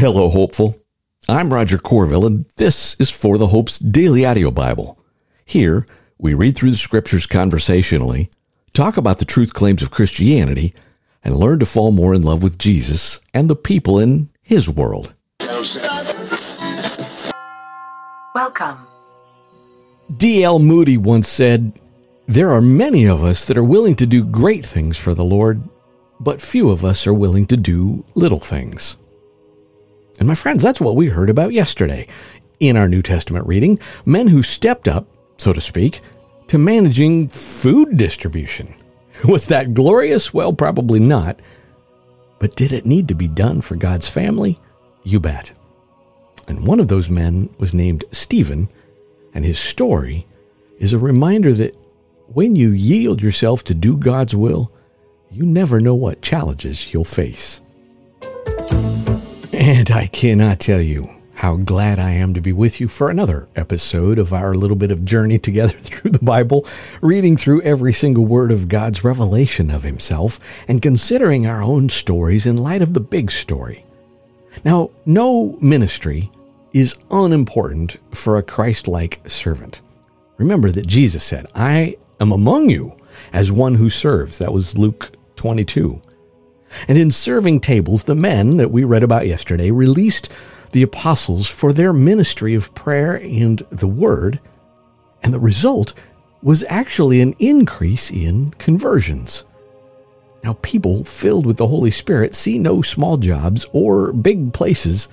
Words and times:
Hello, 0.00 0.30
hopeful. 0.30 0.78
I'm 1.28 1.52
Roger 1.52 1.76
Corville, 1.76 2.24
and 2.24 2.46
this 2.56 2.96
is 2.98 3.10
For 3.10 3.36
the 3.36 3.48
Hope's 3.48 3.78
Daily 3.78 4.24
Audio 4.24 4.50
Bible. 4.50 4.98
Here, 5.44 5.86
we 6.16 6.32
read 6.32 6.56
through 6.56 6.70
the 6.70 6.78
scriptures 6.78 7.26
conversationally, 7.26 8.30
talk 8.72 8.96
about 8.96 9.18
the 9.18 9.26
truth 9.26 9.52
claims 9.52 9.82
of 9.82 9.90
Christianity, 9.90 10.72
and 11.22 11.36
learn 11.36 11.58
to 11.58 11.66
fall 11.66 11.92
more 11.92 12.14
in 12.14 12.22
love 12.22 12.42
with 12.42 12.56
Jesus 12.56 13.20
and 13.34 13.50
the 13.50 13.54
people 13.54 13.98
in 13.98 14.30
His 14.40 14.70
world. 14.70 15.12
Welcome. 18.34 18.78
D.L. 20.16 20.60
Moody 20.60 20.96
once 20.96 21.28
said, 21.28 21.78
There 22.26 22.50
are 22.50 22.62
many 22.62 23.04
of 23.04 23.22
us 23.22 23.44
that 23.44 23.58
are 23.58 23.62
willing 23.62 23.96
to 23.96 24.06
do 24.06 24.24
great 24.24 24.64
things 24.64 24.96
for 24.96 25.12
the 25.12 25.26
Lord, 25.26 25.62
but 26.18 26.40
few 26.40 26.70
of 26.70 26.86
us 26.86 27.06
are 27.06 27.12
willing 27.12 27.44
to 27.48 27.56
do 27.58 28.06
little 28.14 28.40
things. 28.40 28.96
And 30.20 30.28
my 30.28 30.34
friends, 30.34 30.62
that's 30.62 30.80
what 30.80 30.96
we 30.96 31.06
heard 31.06 31.30
about 31.30 31.52
yesterday 31.52 32.06
in 32.60 32.76
our 32.76 32.88
New 32.88 33.00
Testament 33.00 33.46
reading 33.46 33.78
men 34.04 34.28
who 34.28 34.42
stepped 34.42 34.86
up, 34.86 35.06
so 35.38 35.54
to 35.54 35.62
speak, 35.62 36.02
to 36.48 36.58
managing 36.58 37.28
food 37.28 37.96
distribution. 37.96 38.74
Was 39.24 39.46
that 39.46 39.72
glorious? 39.72 40.32
Well, 40.34 40.52
probably 40.52 41.00
not. 41.00 41.40
But 42.38 42.54
did 42.54 42.72
it 42.72 42.84
need 42.84 43.08
to 43.08 43.14
be 43.14 43.28
done 43.28 43.62
for 43.62 43.76
God's 43.76 44.08
family? 44.08 44.58
You 45.04 45.20
bet. 45.20 45.52
And 46.48 46.66
one 46.66 46.80
of 46.80 46.88
those 46.88 47.08
men 47.08 47.48
was 47.56 47.72
named 47.72 48.04
Stephen, 48.12 48.68
and 49.32 49.44
his 49.44 49.58
story 49.58 50.26
is 50.78 50.92
a 50.92 50.98
reminder 50.98 51.52
that 51.54 51.74
when 52.26 52.56
you 52.56 52.70
yield 52.70 53.22
yourself 53.22 53.64
to 53.64 53.74
do 53.74 53.96
God's 53.96 54.36
will, 54.36 54.70
you 55.30 55.46
never 55.46 55.80
know 55.80 55.94
what 55.94 56.22
challenges 56.22 56.92
you'll 56.92 57.04
face. 57.04 57.60
And 59.60 59.90
I 59.90 60.06
cannot 60.06 60.58
tell 60.58 60.80
you 60.80 61.10
how 61.34 61.56
glad 61.56 61.98
I 61.98 62.12
am 62.12 62.32
to 62.32 62.40
be 62.40 62.50
with 62.50 62.80
you 62.80 62.88
for 62.88 63.10
another 63.10 63.46
episode 63.54 64.18
of 64.18 64.32
our 64.32 64.54
little 64.54 64.74
bit 64.74 64.90
of 64.90 65.04
journey 65.04 65.38
together 65.38 65.74
through 65.78 66.12
the 66.12 66.24
Bible, 66.24 66.64
reading 67.02 67.36
through 67.36 67.60
every 67.60 67.92
single 67.92 68.24
word 68.24 68.52
of 68.52 68.68
God's 68.68 69.04
revelation 69.04 69.70
of 69.70 69.82
Himself 69.82 70.40
and 70.66 70.80
considering 70.80 71.46
our 71.46 71.62
own 71.62 71.90
stories 71.90 72.46
in 72.46 72.56
light 72.56 72.80
of 72.80 72.94
the 72.94 73.00
big 73.00 73.30
story. 73.30 73.84
Now, 74.64 74.92
no 75.04 75.58
ministry 75.60 76.30
is 76.72 76.96
unimportant 77.10 77.98
for 78.12 78.38
a 78.38 78.42
Christ 78.42 78.88
like 78.88 79.20
servant. 79.28 79.82
Remember 80.38 80.70
that 80.70 80.86
Jesus 80.86 81.22
said, 81.22 81.44
I 81.54 81.98
am 82.18 82.32
among 82.32 82.70
you 82.70 82.96
as 83.30 83.52
one 83.52 83.74
who 83.74 83.90
serves. 83.90 84.38
That 84.38 84.54
was 84.54 84.78
Luke 84.78 85.12
22. 85.36 86.00
And 86.88 86.98
in 86.98 87.10
serving 87.10 87.60
tables, 87.60 88.04
the 88.04 88.14
men 88.14 88.56
that 88.56 88.70
we 88.70 88.84
read 88.84 89.02
about 89.02 89.26
yesterday 89.26 89.70
released 89.70 90.28
the 90.72 90.82
apostles 90.82 91.48
for 91.48 91.72
their 91.72 91.92
ministry 91.92 92.54
of 92.54 92.74
prayer 92.74 93.16
and 93.16 93.58
the 93.70 93.88
word, 93.88 94.40
and 95.22 95.34
the 95.34 95.40
result 95.40 95.92
was 96.42 96.64
actually 96.68 97.20
an 97.20 97.34
increase 97.38 98.10
in 98.10 98.52
conversions. 98.52 99.44
Now, 100.42 100.54
people 100.62 101.04
filled 101.04 101.44
with 101.44 101.58
the 101.58 101.66
Holy 101.66 101.90
Spirit 101.90 102.34
see 102.34 102.58
no 102.58 102.80
small 102.80 103.18
jobs 103.18 103.66
or 103.72 104.12
big 104.12 104.52
places. 104.52 105.08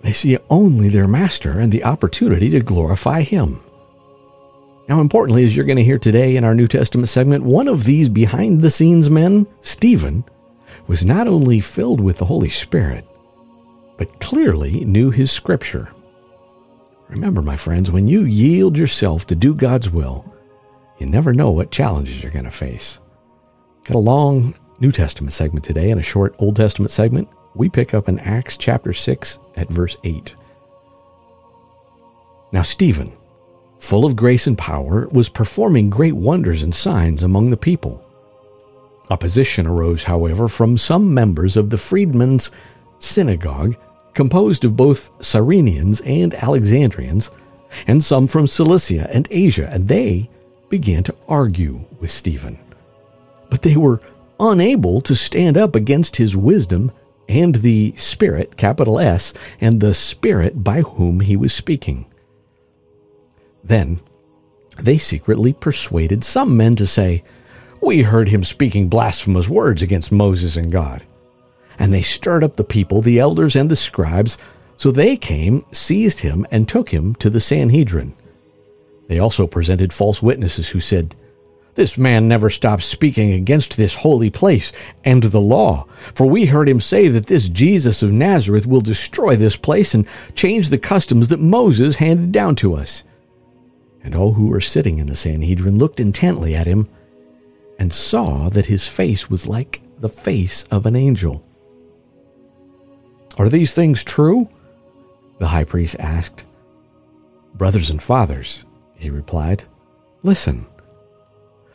They 0.00 0.12
see 0.12 0.38
only 0.50 0.88
their 0.88 1.06
Master 1.06 1.58
and 1.58 1.70
the 1.70 1.84
opportunity 1.84 2.50
to 2.50 2.60
glorify 2.60 3.22
Him. 3.22 3.60
Now, 4.88 5.00
importantly, 5.00 5.44
as 5.44 5.54
you're 5.54 5.66
going 5.66 5.76
to 5.76 5.84
hear 5.84 5.98
today 5.98 6.34
in 6.34 6.44
our 6.44 6.54
New 6.54 6.66
Testament 6.66 7.08
segment, 7.08 7.44
one 7.44 7.68
of 7.68 7.84
these 7.84 8.08
behind 8.08 8.62
the 8.62 8.70
scenes 8.70 9.10
men, 9.10 9.46
Stephen, 9.60 10.24
was 10.88 11.04
not 11.04 11.28
only 11.28 11.60
filled 11.60 12.00
with 12.00 12.18
the 12.18 12.24
Holy 12.24 12.48
Spirit, 12.48 13.06
but 13.96 14.20
clearly 14.20 14.84
knew 14.84 15.10
his 15.10 15.30
scripture. 15.30 15.92
Remember, 17.08 17.42
my 17.42 17.56
friends, 17.56 17.90
when 17.90 18.08
you 18.08 18.22
yield 18.22 18.76
yourself 18.76 19.26
to 19.26 19.34
do 19.34 19.54
God's 19.54 19.90
will, 19.90 20.24
you 20.98 21.06
never 21.06 21.32
know 21.32 21.50
what 21.50 21.70
challenges 21.70 22.22
you're 22.22 22.32
going 22.32 22.44
to 22.44 22.50
face. 22.50 23.00
Got 23.84 23.96
a 23.96 23.98
long 23.98 24.54
New 24.80 24.92
Testament 24.92 25.32
segment 25.32 25.64
today 25.64 25.90
and 25.90 26.00
a 26.00 26.04
short 26.04 26.34
Old 26.38 26.56
Testament 26.56 26.90
segment. 26.90 27.28
We 27.54 27.68
pick 27.68 27.94
up 27.94 28.08
in 28.08 28.18
Acts 28.20 28.56
chapter 28.56 28.92
6 28.92 29.38
at 29.56 29.68
verse 29.68 29.96
8. 30.04 30.34
Now, 32.52 32.62
Stephen, 32.62 33.14
full 33.78 34.04
of 34.06 34.16
grace 34.16 34.46
and 34.46 34.56
power, 34.56 35.08
was 35.08 35.28
performing 35.28 35.90
great 35.90 36.14
wonders 36.14 36.62
and 36.62 36.74
signs 36.74 37.22
among 37.22 37.50
the 37.50 37.56
people. 37.56 38.04
Opposition 39.10 39.66
arose, 39.66 40.04
however, 40.04 40.48
from 40.48 40.76
some 40.76 41.12
members 41.14 41.56
of 41.56 41.70
the 41.70 41.78
freedmen's 41.78 42.50
synagogue, 42.98 43.76
composed 44.14 44.64
of 44.64 44.76
both 44.76 45.16
Cyrenians 45.20 46.02
and 46.04 46.34
Alexandrians, 46.34 47.30
and 47.86 48.02
some 48.02 48.26
from 48.26 48.46
Cilicia 48.46 49.08
and 49.12 49.28
Asia, 49.30 49.68
and 49.70 49.88
they 49.88 50.28
began 50.68 51.02
to 51.04 51.14
argue 51.26 51.84
with 52.00 52.10
Stephen. 52.10 52.58
But 53.50 53.62
they 53.62 53.76
were 53.76 54.00
unable 54.40 55.00
to 55.02 55.16
stand 55.16 55.56
up 55.56 55.74
against 55.74 56.16
his 56.16 56.36
wisdom 56.36 56.92
and 57.28 57.56
the 57.56 57.94
Spirit, 57.96 58.56
capital 58.56 58.98
S, 58.98 59.32
and 59.60 59.80
the 59.80 59.94
Spirit 59.94 60.64
by 60.64 60.80
whom 60.80 61.20
he 61.20 61.36
was 61.36 61.52
speaking. 61.52 62.06
Then 63.62 64.00
they 64.78 64.98
secretly 64.98 65.52
persuaded 65.52 66.24
some 66.24 66.56
men 66.56 66.76
to 66.76 66.86
say, 66.86 67.24
we 67.80 68.02
heard 68.02 68.28
him 68.28 68.44
speaking 68.44 68.88
blasphemous 68.88 69.48
words 69.48 69.82
against 69.82 70.12
Moses 70.12 70.56
and 70.56 70.72
God. 70.72 71.02
And 71.78 71.92
they 71.92 72.02
stirred 72.02 72.42
up 72.42 72.56
the 72.56 72.64
people, 72.64 73.02
the 73.02 73.18
elders 73.18 73.54
and 73.54 73.70
the 73.70 73.76
scribes, 73.76 74.36
so 74.76 74.90
they 74.90 75.16
came, 75.16 75.64
seized 75.72 76.20
him, 76.20 76.46
and 76.50 76.68
took 76.68 76.90
him 76.90 77.14
to 77.16 77.30
the 77.30 77.40
Sanhedrin. 77.40 78.14
They 79.08 79.18
also 79.18 79.46
presented 79.46 79.92
false 79.92 80.22
witnesses 80.22 80.70
who 80.70 80.80
said, 80.80 81.14
This 81.74 81.96
man 81.96 82.28
never 82.28 82.50
stops 82.50 82.84
speaking 82.84 83.32
against 83.32 83.76
this 83.76 83.96
holy 83.96 84.30
place 84.30 84.72
and 85.04 85.22
the 85.22 85.40
law, 85.40 85.86
for 86.14 86.28
we 86.28 86.46
heard 86.46 86.68
him 86.68 86.80
say 86.80 87.08
that 87.08 87.26
this 87.26 87.48
Jesus 87.48 88.02
of 88.02 88.12
Nazareth 88.12 88.66
will 88.66 88.80
destroy 88.80 89.34
this 89.34 89.56
place 89.56 89.94
and 89.94 90.06
change 90.34 90.68
the 90.68 90.78
customs 90.78 91.28
that 91.28 91.40
Moses 91.40 91.96
handed 91.96 92.32
down 92.32 92.54
to 92.56 92.74
us. 92.74 93.02
And 94.02 94.14
all 94.14 94.34
who 94.34 94.48
were 94.48 94.60
sitting 94.60 94.98
in 94.98 95.06
the 95.06 95.16
Sanhedrin 95.16 95.78
looked 95.78 96.00
intently 96.00 96.54
at 96.54 96.66
him 96.66 96.88
and 97.78 97.92
saw 97.92 98.48
that 98.50 98.66
his 98.66 98.88
face 98.88 99.30
was 99.30 99.46
like 99.46 99.80
the 99.98 100.08
face 100.08 100.64
of 100.64 100.86
an 100.86 100.96
angel. 100.96 101.44
Are 103.38 103.48
these 103.48 103.72
things 103.72 104.02
true? 104.02 104.48
The 105.38 105.48
high 105.48 105.64
priest 105.64 105.96
asked. 105.98 106.44
Brothers 107.54 107.90
and 107.90 108.02
fathers, 108.02 108.64
he 108.94 109.10
replied, 109.10 109.64
listen. 110.22 110.66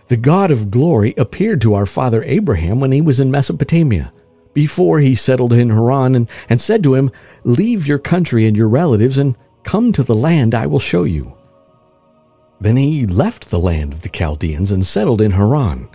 The 0.07 0.17
God 0.17 0.51
of 0.51 0.69
glory 0.69 1.13
appeared 1.17 1.61
to 1.61 1.73
our 1.73 1.85
father 1.85 2.23
Abraham 2.23 2.79
when 2.79 2.91
he 2.91 3.01
was 3.01 3.19
in 3.19 3.31
Mesopotamia, 3.31 4.11
before 4.53 4.99
he 4.99 5.15
settled 5.15 5.53
in 5.53 5.69
Haran, 5.69 6.15
and, 6.15 6.29
and 6.49 6.59
said 6.59 6.83
to 6.83 6.95
him, 6.95 7.09
Leave 7.43 7.87
your 7.87 7.99
country 7.99 8.45
and 8.45 8.55
your 8.55 8.69
relatives 8.69 9.17
and 9.17 9.37
come 9.63 9.91
to 9.93 10.03
the 10.03 10.15
land 10.15 10.53
I 10.53 10.67
will 10.67 10.79
show 10.79 11.05
you. 11.05 11.35
Then 12.63 12.77
he 12.77 13.05
left 13.05 13.49
the 13.49 13.59
land 13.59 13.91
of 13.91 14.03
the 14.03 14.09
Chaldeans 14.09 14.71
and 14.71 14.85
settled 14.85 15.19
in 15.19 15.31
Haran. 15.31 15.89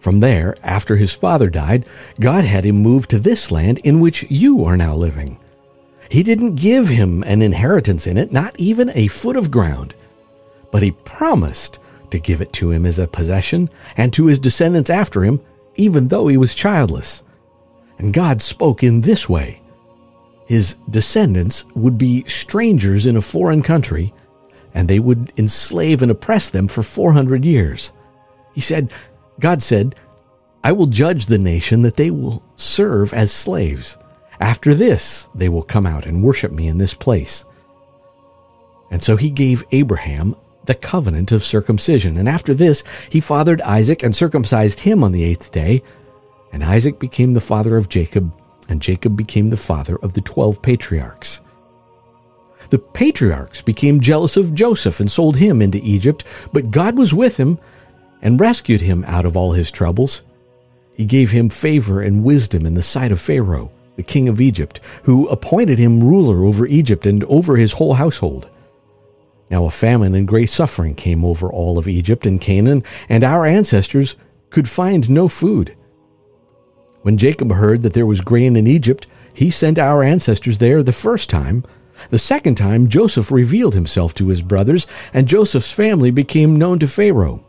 From 0.00 0.18
there, 0.18 0.56
after 0.64 0.96
his 0.96 1.12
father 1.12 1.48
died, 1.48 1.86
God 2.18 2.44
had 2.44 2.64
him 2.64 2.82
move 2.82 3.06
to 3.06 3.20
this 3.20 3.52
land 3.52 3.78
in 3.84 4.00
which 4.00 4.28
you 4.28 4.64
are 4.64 4.76
now 4.76 4.96
living. 4.96 5.38
He 6.10 6.24
didn't 6.24 6.56
give 6.56 6.88
him 6.88 7.22
an 7.22 7.40
inheritance 7.40 8.08
in 8.08 8.18
it, 8.18 8.32
not 8.32 8.58
even 8.58 8.90
a 8.96 9.06
foot 9.06 9.36
of 9.36 9.52
ground, 9.52 9.94
but 10.72 10.82
he 10.82 10.90
promised 10.90 11.78
to 12.10 12.18
give 12.18 12.40
it 12.40 12.52
to 12.54 12.72
him 12.72 12.84
as 12.84 12.98
a 12.98 13.06
possession 13.06 13.70
and 13.96 14.12
to 14.12 14.26
his 14.26 14.40
descendants 14.40 14.90
after 14.90 15.22
him, 15.22 15.40
even 15.76 16.08
though 16.08 16.26
he 16.26 16.36
was 16.36 16.52
childless. 16.52 17.22
And 17.98 18.12
God 18.12 18.42
spoke 18.42 18.82
in 18.82 19.02
this 19.02 19.28
way 19.28 19.62
His 20.46 20.74
descendants 20.90 21.64
would 21.76 21.96
be 21.96 22.24
strangers 22.24 23.06
in 23.06 23.16
a 23.16 23.20
foreign 23.20 23.62
country 23.62 24.12
and 24.74 24.88
they 24.88 24.98
would 24.98 25.32
enslave 25.36 26.02
and 26.02 26.10
oppress 26.10 26.50
them 26.50 26.68
for 26.68 26.82
400 26.82 27.44
years. 27.44 27.92
He 28.54 28.60
said, 28.60 28.92
God 29.40 29.62
said, 29.62 29.94
I 30.64 30.72
will 30.72 30.86
judge 30.86 31.26
the 31.26 31.38
nation 31.38 31.82
that 31.82 31.96
they 31.96 32.10
will 32.10 32.42
serve 32.56 33.12
as 33.12 33.30
slaves. 33.30 33.96
After 34.40 34.74
this, 34.74 35.28
they 35.34 35.48
will 35.48 35.62
come 35.62 35.86
out 35.86 36.06
and 36.06 36.22
worship 36.22 36.52
me 36.52 36.68
in 36.68 36.78
this 36.78 36.94
place. 36.94 37.44
And 38.90 39.02
so 39.02 39.16
he 39.16 39.30
gave 39.30 39.64
Abraham 39.72 40.34
the 40.64 40.74
covenant 40.74 41.32
of 41.32 41.42
circumcision. 41.42 42.16
And 42.16 42.28
after 42.28 42.54
this, 42.54 42.84
he 43.10 43.20
fathered 43.20 43.60
Isaac 43.62 44.02
and 44.02 44.14
circumcised 44.14 44.80
him 44.80 45.02
on 45.02 45.12
the 45.12 45.24
eighth 45.24 45.50
day. 45.50 45.82
And 46.52 46.62
Isaac 46.62 46.98
became 46.98 47.34
the 47.34 47.40
father 47.40 47.76
of 47.76 47.88
Jacob, 47.88 48.32
and 48.68 48.80
Jacob 48.82 49.16
became 49.16 49.48
the 49.48 49.56
father 49.56 49.96
of 49.96 50.12
the 50.12 50.20
twelve 50.20 50.62
patriarchs. 50.62 51.40
The 52.70 52.78
patriarchs 52.78 53.62
became 53.62 54.00
jealous 54.00 54.36
of 54.36 54.54
Joseph 54.54 55.00
and 55.00 55.10
sold 55.10 55.36
him 55.36 55.62
into 55.62 55.80
Egypt, 55.82 56.24
but 56.52 56.70
God 56.70 56.98
was 56.98 57.14
with 57.14 57.38
him 57.38 57.58
and 58.20 58.40
rescued 58.40 58.82
him 58.82 59.04
out 59.06 59.24
of 59.24 59.36
all 59.36 59.52
his 59.52 59.70
troubles. 59.70 60.22
He 60.92 61.04
gave 61.04 61.30
him 61.30 61.48
favor 61.48 62.02
and 62.02 62.24
wisdom 62.24 62.66
in 62.66 62.74
the 62.74 62.82
sight 62.82 63.12
of 63.12 63.20
Pharaoh, 63.20 63.70
the 63.96 64.02
king 64.02 64.28
of 64.28 64.40
Egypt, 64.40 64.80
who 65.04 65.28
appointed 65.28 65.78
him 65.78 66.02
ruler 66.02 66.44
over 66.44 66.66
Egypt 66.66 67.06
and 67.06 67.24
over 67.24 67.56
his 67.56 67.74
whole 67.74 67.94
household. 67.94 68.50
Now 69.50 69.64
a 69.64 69.70
famine 69.70 70.14
and 70.14 70.28
great 70.28 70.50
suffering 70.50 70.94
came 70.94 71.24
over 71.24 71.50
all 71.50 71.78
of 71.78 71.88
Egypt 71.88 72.26
and 72.26 72.40
Canaan, 72.40 72.84
and 73.08 73.24
our 73.24 73.46
ancestors 73.46 74.16
could 74.50 74.68
find 74.68 75.08
no 75.08 75.28
food. 75.28 75.74
When 77.02 77.16
Jacob 77.16 77.52
heard 77.52 77.82
that 77.82 77.94
there 77.94 78.06
was 78.06 78.20
grain 78.20 78.56
in 78.56 78.66
Egypt, 78.66 79.06
he 79.32 79.50
sent 79.50 79.78
our 79.78 80.02
ancestors 80.02 80.58
there 80.58 80.82
the 80.82 80.92
first 80.92 81.30
time. 81.30 81.64
The 82.10 82.18
second 82.18 82.56
time, 82.56 82.88
Joseph 82.88 83.30
revealed 83.30 83.74
himself 83.74 84.14
to 84.14 84.28
his 84.28 84.42
brothers, 84.42 84.86
and 85.12 85.28
Joseph's 85.28 85.72
family 85.72 86.10
became 86.10 86.56
known 86.56 86.78
to 86.78 86.86
Pharaoh. 86.86 87.44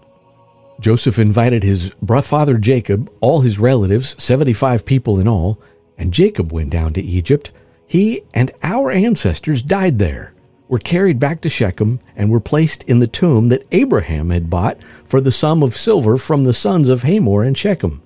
Joseph 0.80 1.20
invited 1.20 1.64
his 1.64 1.92
father 2.24 2.58
Jacob, 2.58 3.12
all 3.20 3.42
his 3.42 3.60
relatives, 3.60 4.22
75 4.22 4.86
people 4.86 5.20
in 5.20 5.28
all, 5.28 5.60
and 5.98 6.14
Jacob 6.14 6.52
went 6.54 6.70
down 6.70 6.94
to 6.94 7.02
Egypt. 7.02 7.52
He 7.86 8.22
and 8.34 8.52
our 8.64 8.92
ancestors 8.92 9.62
died 9.62 10.00
there 10.00 10.34
were 10.70 10.80
carried 10.80 11.20
back 11.20 11.42
to 11.42 11.50
Shechem 11.50 12.00
and 12.16 12.30
were 12.30 12.40
placed 12.40 12.84
in 12.84 13.00
the 13.00 13.08
tomb 13.08 13.50
that 13.50 13.66
Abraham 13.72 14.30
had 14.30 14.50
bought 14.50 14.78
for 15.04 15.20
the 15.20 15.32
sum 15.32 15.64
of 15.64 15.76
silver 15.76 16.16
from 16.16 16.44
the 16.44 16.54
sons 16.54 16.88
of 16.88 17.02
Hamor 17.02 17.44
and 17.44 17.58
Shechem. 17.58 18.02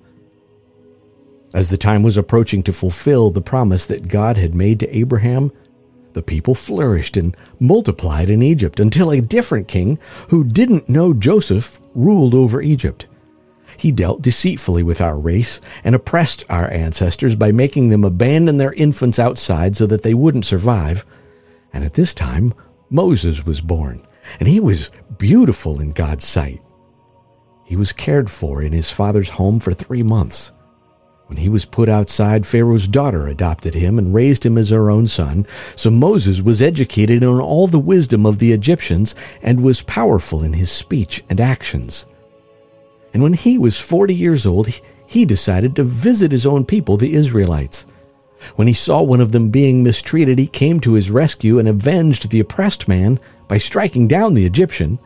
As 1.52 1.68
the 1.68 1.76
time 1.76 2.02
was 2.02 2.16
approaching 2.16 2.64
to 2.64 2.72
fulfill 2.72 3.30
the 3.30 3.42
promise 3.42 3.86
that 3.86 4.08
God 4.08 4.36
had 4.38 4.54
made 4.54 4.80
to 4.80 4.96
Abraham, 4.96 5.52
the 6.14 6.22
people 6.22 6.54
flourished 6.54 7.16
and 7.16 7.36
multiplied 7.60 8.30
in 8.30 8.42
Egypt 8.42 8.80
until 8.80 9.10
a 9.10 9.20
different 9.20 9.68
king 9.68 9.98
who 10.30 10.44
didn't 10.44 10.88
know 10.88 11.12
Joseph 11.12 11.80
ruled 11.94 12.34
over 12.34 12.62
Egypt. 12.62 13.06
He 13.76 13.92
dealt 13.92 14.22
deceitfully 14.22 14.82
with 14.82 15.00
our 15.00 15.20
race 15.20 15.60
and 15.82 15.94
oppressed 15.94 16.44
our 16.48 16.70
ancestors 16.72 17.36
by 17.36 17.52
making 17.52 17.90
them 17.90 18.04
abandon 18.04 18.56
their 18.56 18.72
infants 18.72 19.18
outside 19.18 19.76
so 19.76 19.86
that 19.86 20.02
they 20.02 20.14
wouldn't 20.14 20.46
survive 20.46 21.04
and 21.74 21.82
at 21.82 21.94
this 21.94 22.14
time, 22.14 22.54
Moses 22.88 23.44
was 23.44 23.60
born, 23.60 24.06
and 24.38 24.48
he 24.48 24.60
was 24.60 24.92
beautiful 25.18 25.80
in 25.80 25.90
God's 25.90 26.24
sight. 26.24 26.62
He 27.64 27.74
was 27.74 27.92
cared 27.92 28.30
for 28.30 28.62
in 28.62 28.72
his 28.72 28.92
father's 28.92 29.30
home 29.30 29.58
for 29.58 29.74
three 29.74 30.04
months. 30.04 30.52
When 31.26 31.38
he 31.38 31.48
was 31.48 31.64
put 31.64 31.88
outside, 31.88 32.46
Pharaoh's 32.46 32.86
daughter 32.86 33.26
adopted 33.26 33.74
him 33.74 33.98
and 33.98 34.14
raised 34.14 34.44
him 34.44 34.58
as 34.58 34.70
her 34.70 34.90
own 34.90 35.08
son. 35.08 35.46
So 35.74 35.90
Moses 35.90 36.42
was 36.42 36.60
educated 36.60 37.22
in 37.22 37.28
all 37.28 37.66
the 37.66 37.78
wisdom 37.78 38.26
of 38.26 38.38
the 38.38 38.52
Egyptians 38.52 39.14
and 39.42 39.62
was 39.62 39.82
powerful 39.82 40.42
in 40.42 40.52
his 40.52 40.70
speech 40.70 41.24
and 41.30 41.40
actions. 41.40 42.04
And 43.14 43.22
when 43.22 43.32
he 43.32 43.56
was 43.56 43.80
40 43.80 44.14
years 44.14 44.44
old, 44.44 44.68
he 45.06 45.24
decided 45.24 45.76
to 45.76 45.84
visit 45.84 46.30
his 46.30 46.44
own 46.44 46.64
people, 46.64 46.96
the 46.96 47.14
Israelites. 47.14 47.86
When 48.56 48.68
he 48.68 48.74
saw 48.74 49.00
one 49.00 49.20
of 49.20 49.32
them 49.32 49.48
being 49.48 49.82
mistreated, 49.82 50.38
he 50.38 50.46
came 50.46 50.78
to 50.80 50.92
his 50.92 51.10
rescue 51.10 51.58
and 51.58 51.66
avenged 51.66 52.28
the 52.28 52.40
oppressed 52.40 52.86
man 52.86 53.18
by 53.48 53.56
striking 53.56 54.06
down 54.08 54.34
the 54.34 54.44
Egyptian. 54.44 54.98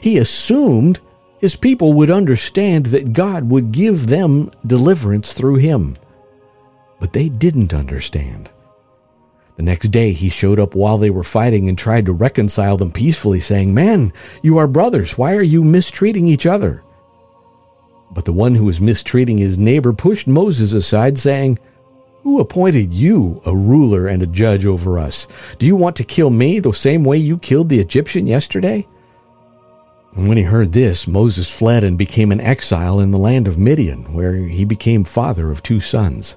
He 0.00 0.18
assumed 0.18 1.00
his 1.40 1.56
people 1.56 1.94
would 1.94 2.10
understand 2.10 2.86
that 2.86 3.12
God 3.12 3.50
would 3.50 3.72
give 3.72 4.06
them 4.06 4.50
deliverance 4.66 5.32
through 5.32 5.56
him. 5.56 5.96
But 7.00 7.14
they 7.14 7.28
didn't 7.28 7.72
understand. 7.72 8.50
The 9.56 9.62
next 9.62 9.88
day 9.88 10.12
he 10.12 10.28
showed 10.28 10.60
up 10.60 10.74
while 10.74 10.98
they 10.98 11.10
were 11.10 11.24
fighting 11.24 11.68
and 11.68 11.76
tried 11.76 12.06
to 12.06 12.12
reconcile 12.12 12.76
them 12.76 12.92
peacefully, 12.92 13.40
saying, 13.40 13.74
Men, 13.74 14.12
you 14.42 14.58
are 14.58 14.68
brothers. 14.68 15.18
Why 15.18 15.34
are 15.34 15.42
you 15.42 15.64
mistreating 15.64 16.26
each 16.26 16.46
other? 16.46 16.82
But 18.10 18.24
the 18.26 18.32
one 18.32 18.54
who 18.54 18.66
was 18.66 18.80
mistreating 18.80 19.38
his 19.38 19.56
neighbor 19.56 19.92
pushed 19.92 20.26
Moses 20.26 20.72
aside, 20.72 21.18
saying, 21.18 21.58
who 22.22 22.38
appointed 22.38 22.92
you 22.92 23.40
a 23.46 23.56
ruler 23.56 24.06
and 24.06 24.22
a 24.22 24.26
judge 24.26 24.66
over 24.66 24.98
us? 24.98 25.26
Do 25.58 25.64
you 25.64 25.74
want 25.74 25.96
to 25.96 26.04
kill 26.04 26.28
me 26.28 26.58
the 26.58 26.72
same 26.72 27.02
way 27.02 27.16
you 27.16 27.38
killed 27.38 27.70
the 27.70 27.80
Egyptian 27.80 28.26
yesterday? 28.26 28.86
And 30.16 30.28
when 30.28 30.36
he 30.36 30.42
heard 30.42 30.72
this, 30.72 31.06
Moses 31.06 31.54
fled 31.54 31.84
and 31.84 31.96
became 31.96 32.32
an 32.32 32.40
exile 32.40 32.98
in 33.00 33.10
the 33.10 33.20
land 33.20 33.46
of 33.46 33.58
Midian, 33.58 34.12
where 34.12 34.34
he 34.34 34.64
became 34.64 35.04
father 35.04 35.50
of 35.50 35.62
two 35.62 35.80
sons. 35.80 36.36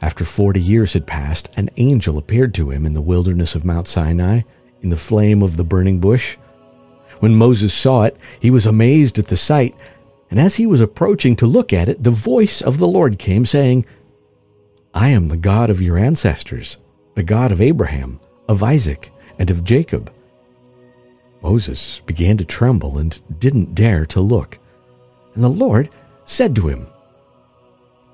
After 0.00 0.24
forty 0.24 0.60
years 0.60 0.92
had 0.92 1.06
passed, 1.06 1.50
an 1.56 1.70
angel 1.76 2.18
appeared 2.18 2.54
to 2.54 2.70
him 2.70 2.86
in 2.86 2.94
the 2.94 3.02
wilderness 3.02 3.54
of 3.54 3.64
Mount 3.64 3.88
Sinai, 3.88 4.42
in 4.80 4.90
the 4.90 4.96
flame 4.96 5.42
of 5.42 5.56
the 5.56 5.64
burning 5.64 5.98
bush. 5.98 6.36
When 7.20 7.34
Moses 7.34 7.72
saw 7.72 8.02
it, 8.04 8.16
he 8.38 8.50
was 8.50 8.66
amazed 8.66 9.18
at 9.18 9.28
the 9.28 9.36
sight, 9.36 9.74
and 10.30 10.38
as 10.38 10.56
he 10.56 10.66
was 10.66 10.80
approaching 10.80 11.36
to 11.36 11.46
look 11.46 11.72
at 11.72 11.88
it, 11.88 12.02
the 12.02 12.10
voice 12.10 12.60
of 12.60 12.78
the 12.78 12.88
Lord 12.88 13.18
came, 13.18 13.46
saying, 13.46 13.86
I 14.92 15.08
am 15.08 15.28
the 15.28 15.36
God 15.36 15.70
of 15.70 15.80
your 15.80 15.96
ancestors, 15.96 16.76
the 17.14 17.22
God 17.22 17.50
of 17.50 17.60
Abraham, 17.60 18.20
of 18.48 18.62
Isaac, 18.62 19.10
and 19.38 19.50
of 19.50 19.64
Jacob. 19.64 20.12
Moses 21.44 22.00
began 22.00 22.38
to 22.38 22.44
tremble 22.46 22.96
and 22.96 23.20
didn't 23.38 23.74
dare 23.74 24.06
to 24.06 24.20
look. 24.22 24.58
And 25.34 25.44
the 25.44 25.50
Lord 25.50 25.90
said 26.24 26.56
to 26.56 26.68
him, 26.68 26.86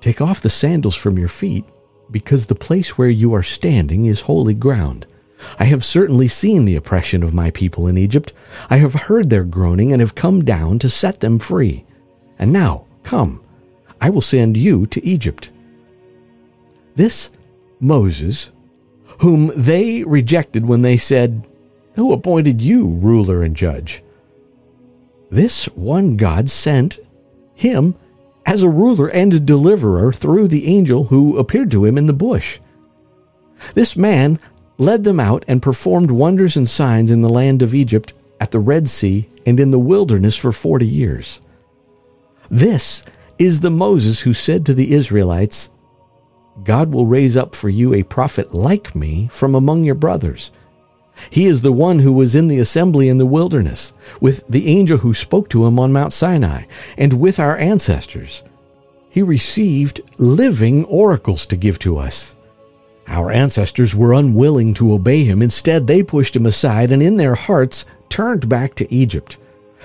Take 0.01 0.19
off 0.19 0.41
the 0.41 0.49
sandals 0.49 0.97
from 0.97 1.17
your 1.17 1.29
feet, 1.29 1.63
because 2.11 2.45
the 2.47 2.55
place 2.55 2.97
where 2.97 3.09
you 3.09 3.33
are 3.33 3.41
standing 3.41 4.05
is 4.05 4.21
holy 4.21 4.53
ground. 4.53 5.05
I 5.57 5.63
have 5.63 5.85
certainly 5.85 6.27
seen 6.27 6.65
the 6.65 6.75
oppression 6.75 7.23
of 7.23 7.33
my 7.33 7.51
people 7.51 7.87
in 7.87 7.97
Egypt. 7.97 8.33
I 8.69 8.77
have 8.77 8.93
heard 8.93 9.29
their 9.29 9.45
groaning 9.45 9.93
and 9.93 10.01
have 10.01 10.13
come 10.13 10.43
down 10.43 10.77
to 10.79 10.89
set 10.89 11.21
them 11.21 11.39
free. 11.39 11.85
And 12.37 12.51
now, 12.51 12.85
come, 13.03 13.41
I 14.01 14.09
will 14.09 14.21
send 14.21 14.57
you 14.57 14.85
to 14.87 15.05
Egypt. 15.05 15.51
This 16.95 17.29
Moses, 17.79 18.51
whom 19.19 19.53
they 19.55 20.03
rejected 20.03 20.65
when 20.65 20.81
they 20.81 20.97
said, 20.97 21.47
Who 22.01 22.13
appointed 22.13 22.63
you 22.63 22.87
ruler 22.87 23.43
and 23.43 23.55
judge? 23.55 24.01
This 25.29 25.65
one 25.65 26.17
God 26.17 26.49
sent 26.49 26.97
him 27.53 27.93
as 28.43 28.63
a 28.63 28.69
ruler 28.69 29.07
and 29.07 29.31
a 29.31 29.39
deliverer 29.39 30.11
through 30.11 30.47
the 30.47 30.65
angel 30.65 31.03
who 31.03 31.37
appeared 31.37 31.69
to 31.69 31.85
him 31.85 31.99
in 31.99 32.07
the 32.07 32.13
bush. 32.13 32.59
This 33.75 33.95
man 33.95 34.39
led 34.79 35.03
them 35.03 35.19
out 35.19 35.45
and 35.47 35.61
performed 35.61 36.09
wonders 36.09 36.57
and 36.57 36.67
signs 36.67 37.11
in 37.11 37.21
the 37.21 37.29
land 37.29 37.61
of 37.61 37.75
Egypt, 37.75 38.13
at 38.39 38.49
the 38.49 38.59
Red 38.59 38.89
Sea, 38.89 39.29
and 39.45 39.59
in 39.59 39.69
the 39.69 39.77
wilderness 39.77 40.35
for 40.35 40.51
forty 40.51 40.87
years. 40.87 41.39
This 42.49 43.03
is 43.37 43.59
the 43.59 43.69
Moses 43.69 44.21
who 44.21 44.33
said 44.33 44.65
to 44.65 44.73
the 44.73 44.93
Israelites, 44.93 45.69
God 46.63 46.91
will 46.91 47.05
raise 47.05 47.37
up 47.37 47.53
for 47.53 47.69
you 47.69 47.93
a 47.93 48.01
prophet 48.01 48.55
like 48.55 48.95
me 48.95 49.27
from 49.31 49.53
among 49.53 49.83
your 49.83 49.93
brothers. 49.93 50.51
He 51.29 51.45
is 51.45 51.61
the 51.61 51.71
one 51.71 51.99
who 51.99 52.11
was 52.11 52.35
in 52.35 52.47
the 52.47 52.59
assembly 52.59 53.09
in 53.09 53.17
the 53.17 53.25
wilderness, 53.25 53.93
with 54.19 54.43
the 54.47 54.67
angel 54.67 54.99
who 54.99 55.13
spoke 55.13 55.49
to 55.49 55.65
him 55.65 55.79
on 55.79 55.93
Mount 55.93 56.13
Sinai, 56.13 56.63
and 56.97 57.13
with 57.13 57.39
our 57.39 57.57
ancestors. 57.57 58.43
He 59.09 59.21
received 59.21 60.01
living 60.17 60.85
oracles 60.85 61.45
to 61.47 61.57
give 61.57 61.77
to 61.79 61.97
us. 61.97 62.35
Our 63.07 63.29
ancestors 63.29 63.93
were 63.93 64.13
unwilling 64.13 64.73
to 64.75 64.93
obey 64.93 65.25
him. 65.25 65.41
Instead, 65.41 65.85
they 65.85 66.01
pushed 66.01 66.35
him 66.35 66.45
aside 66.45 66.91
and 66.91 67.03
in 67.03 67.17
their 67.17 67.35
hearts 67.35 67.85
turned 68.07 68.47
back 68.47 68.73
to 68.75 68.93
Egypt. 68.93 69.37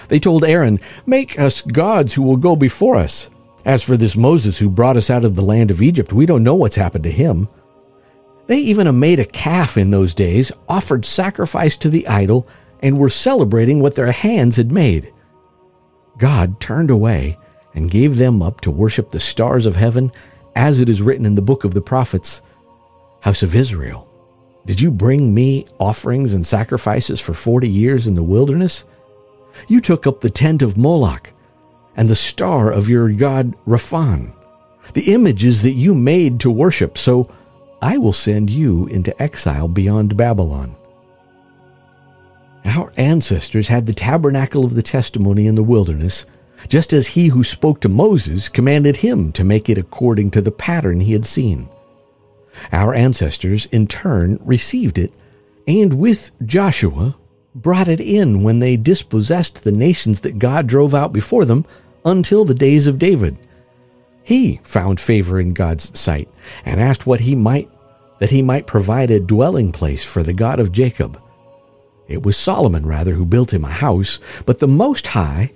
They 0.09 0.21
told 0.21 0.45
Aaron, 0.45 0.79
Make 1.07 1.39
us 1.39 1.61
gods 1.61 2.15
who 2.15 2.23
will 2.23 2.37
go 2.37 2.55
before 2.55 2.97
us. 2.97 3.29
As 3.65 3.83
for 3.83 3.97
this 3.97 4.17
Moses 4.17 4.59
who 4.59 4.71
brought 4.71 4.97
us 4.97 5.11
out 5.11 5.25
of 5.25 5.35
the 5.35 5.43
land 5.43 5.73
of 5.73 5.83
Egypt, 5.83 6.13
we 6.13 6.25
don't 6.25 6.45
know 6.45 6.55
what's 6.55 6.77
happened 6.77 7.03
to 7.05 7.11
him. 7.11 7.49
They 8.47 8.59
even 8.59 8.99
made 8.99 9.19
a 9.19 9.25
calf 9.25 9.77
in 9.77 9.91
those 9.91 10.15
days, 10.15 10.53
offered 10.69 11.05
sacrifice 11.05 11.77
to 11.79 11.89
the 11.89 12.07
idol, 12.07 12.47
and 12.81 12.99
were 12.99 13.09
celebrating 13.09 13.81
what 13.81 13.95
their 13.95 14.13
hands 14.13 14.57
had 14.57 14.71
made. 14.71 15.13
God 16.19 16.61
turned 16.61 16.91
away 16.91 17.39
and 17.75 17.91
gave 17.91 18.17
them 18.17 18.43
up 18.43 18.61
to 18.63 18.71
worship 18.71 19.11
the 19.11 19.21
stars 19.21 19.67
of 19.67 19.77
heaven, 19.77 20.13
as 20.55 20.81
it 20.81 20.89
is 20.89 21.03
written 21.03 21.27
in 21.27 21.35
the 21.35 21.43
book 21.43 21.65
of 21.65 21.75
the 21.75 21.83
prophets 21.83 22.41
House 23.21 23.43
of 23.43 23.55
Israel, 23.57 24.09
did 24.67 24.81
you 24.81 24.91
bring 24.91 25.33
me 25.35 25.65
offerings 25.79 26.33
and 26.33 26.45
sacrifices 26.45 27.21
for 27.21 27.35
forty 27.35 27.69
years 27.69 28.07
in 28.07 28.15
the 28.15 28.23
wilderness? 28.23 28.85
You 29.69 29.81
took 29.81 30.07
up 30.07 30.21
the 30.21 30.31
tent 30.31 30.63
of 30.63 30.77
Moloch 30.77 31.33
and 31.97 32.09
the 32.09 32.17
star 32.17 32.71
of 32.71 32.89
your 32.89 33.11
god 33.11 33.55
Rephan, 33.67 34.33
the 34.93 35.13
images 35.13 35.63
that 35.63 35.73
you 35.73 35.95
made 35.95 36.41
to 36.41 36.51
worship, 36.51 36.99
so 36.99 37.29
I 37.87 37.99
will 37.99 38.13
send 38.13 38.51
you 38.51 38.89
into 38.89 39.23
exile 39.23 39.69
beyond 39.69 40.17
Babylon. 40.17 40.75
Our 42.65 42.93
ancestors 42.97 43.69
had 43.69 43.87
the 43.87 43.95
tabernacle 43.95 44.65
of 44.65 44.75
the 44.75 44.83
testimony 44.83 45.47
in 45.47 45.55
the 45.55 45.63
wilderness, 45.63 46.25
just 46.67 46.93
as 46.93 47.07
he 47.07 47.29
who 47.29 47.45
spoke 47.45 47.81
to 47.83 47.89
Moses 47.89 48.49
commanded 48.49 48.97
him 48.97 49.31
to 49.35 49.45
make 49.45 49.69
it 49.69 49.79
according 49.79 50.33
to 50.33 50.41
the 50.41 50.51
pattern 50.51 50.99
he 50.99 51.13
had 51.13 51.25
seen. 51.25 51.69
Our 52.73 52.93
ancestors, 52.93 53.67
in 53.67 53.87
turn, 53.87 54.41
received 54.43 54.99
it, 54.99 55.13
and 55.69 55.95
with 55.95 56.33
Joshua 56.45 57.15
brought 57.55 57.87
it 57.87 58.01
in 58.01 58.43
when 58.43 58.59
they 58.59 58.77
dispossessed 58.77 59.63
the 59.63 59.71
nations 59.71 60.23
that 60.23 60.41
God 60.41 60.67
drove 60.67 60.93
out 60.93 61.13
before 61.13 61.45
them 61.45 61.65
until 62.05 62.45
the 62.45 62.53
days 62.53 62.89
of 62.89 62.99
David. 62.99 63.37
he 64.25 64.57
found 64.65 64.99
favor 64.99 65.39
in 65.39 65.55
God's 65.55 65.97
sight 65.97 66.29
and 66.65 66.81
asked 66.81 67.07
what 67.07 67.21
he 67.21 67.37
might 67.37 67.71
that 68.19 68.31
he 68.31 68.43
might 68.43 68.67
provide 68.67 69.11
a 69.11 69.21
dwelling 69.21 69.73
place 69.73 70.05
for 70.05 70.23
the 70.23 70.33
God 70.33 70.61
of 70.61 70.73
Jacob. 70.73 71.21
It 72.09 72.25
was 72.25 72.37
Solomon 72.37 72.87
rather 72.87 73.15
who 73.15 73.27
built 73.27 73.53
him 73.53 73.65
a 73.65 73.69
house, 73.69 74.21
but 74.45 74.61
the 74.61 74.69
Most 74.69 75.09
High 75.09 75.53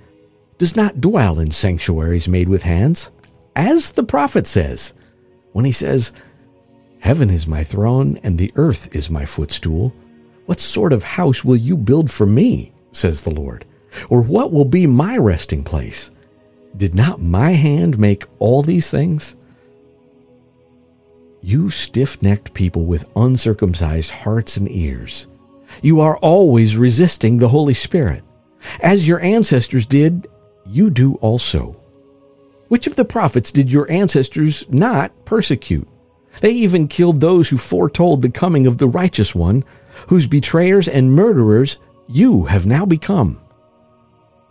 does 0.59 0.77
not 0.77 1.01
dwell 1.01 1.39
in 1.39 1.51
sanctuaries 1.51 2.29
made 2.29 2.49
with 2.49 2.65
hands, 2.65 3.11
as 3.57 3.93
the 3.93 4.05
prophet 4.05 4.47
says 4.47 4.93
when 5.53 5.65
he 5.65 5.73
says, 5.73 6.13
Heaven 7.01 7.31
is 7.31 7.47
my 7.47 7.65
throne 7.65 8.19
and 8.23 8.37
the 8.37 8.53
earth 8.57 8.95
is 8.95 9.11
my 9.11 9.25
footstool. 9.25 9.95
What 10.47 10.61
sort 10.61 10.93
of 10.93 11.03
house 11.03 11.45
will 11.45 11.57
you 11.57 11.77
build 11.77 12.11
for 12.11 12.27
me? 12.27 12.73
says 12.93 13.23
the 13.23 13.35
Lord. 13.35 13.65
Or 14.09 14.23
what 14.23 14.53
will 14.53 14.65
be 14.65 14.87
my 14.87 15.17
resting 15.17 15.65
place? 15.65 16.11
Did 16.77 16.95
not 16.95 17.21
my 17.21 17.53
hand 17.53 17.99
make 17.99 18.25
all 18.39 18.63
these 18.63 18.91
things? 18.91 19.35
You 21.43 21.71
stiff 21.71 22.23
necked 22.23 22.55
people 22.55 22.85
with 22.85 23.11
uncircumcised 23.17 24.11
hearts 24.11 24.57
and 24.57 24.71
ears, 24.71 25.27
you 25.83 26.01
are 26.01 26.19
always 26.19 26.77
resisting 26.77 27.37
the 27.37 27.49
Holy 27.49 27.75
Spirit. 27.75 28.23
As 28.81 29.09
your 29.09 29.21
ancestors 29.21 29.87
did, 29.87 30.29
you 30.67 30.91
do 30.91 31.15
also. 31.17 31.81
Which 32.69 32.87
of 32.87 32.97
the 32.97 33.05
prophets 33.05 33.51
did 33.51 33.73
your 33.73 33.91
ancestors 33.91 34.69
not 34.69 35.25
persecute? 35.25 35.89
They 36.41 36.51
even 36.51 36.89
killed 36.89 37.21
those 37.21 37.49
who 37.49 37.57
foretold 37.57 38.23
the 38.23 38.31
coming 38.31 38.67
of 38.67 38.79
the 38.79 38.89
righteous 38.89 39.35
one, 39.35 39.65
whose 40.09 40.27
betrayers 40.27 40.87
and 40.87 41.13
murderers 41.13 41.79
you 42.07 42.45
have 42.45 42.67
now 42.67 42.85
become. 42.85 43.41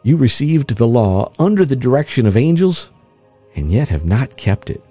You 0.04 0.18
received 0.18 0.78
the 0.78 0.88
law 0.88 1.32
under 1.38 1.66
the 1.66 1.76
direction 1.76 2.26
of 2.26 2.36
angels, 2.36 2.92
and 3.56 3.72
yet 3.72 3.90
have 3.90 4.06
not 4.06 4.38
kept 4.38 4.70
it. 4.70 4.84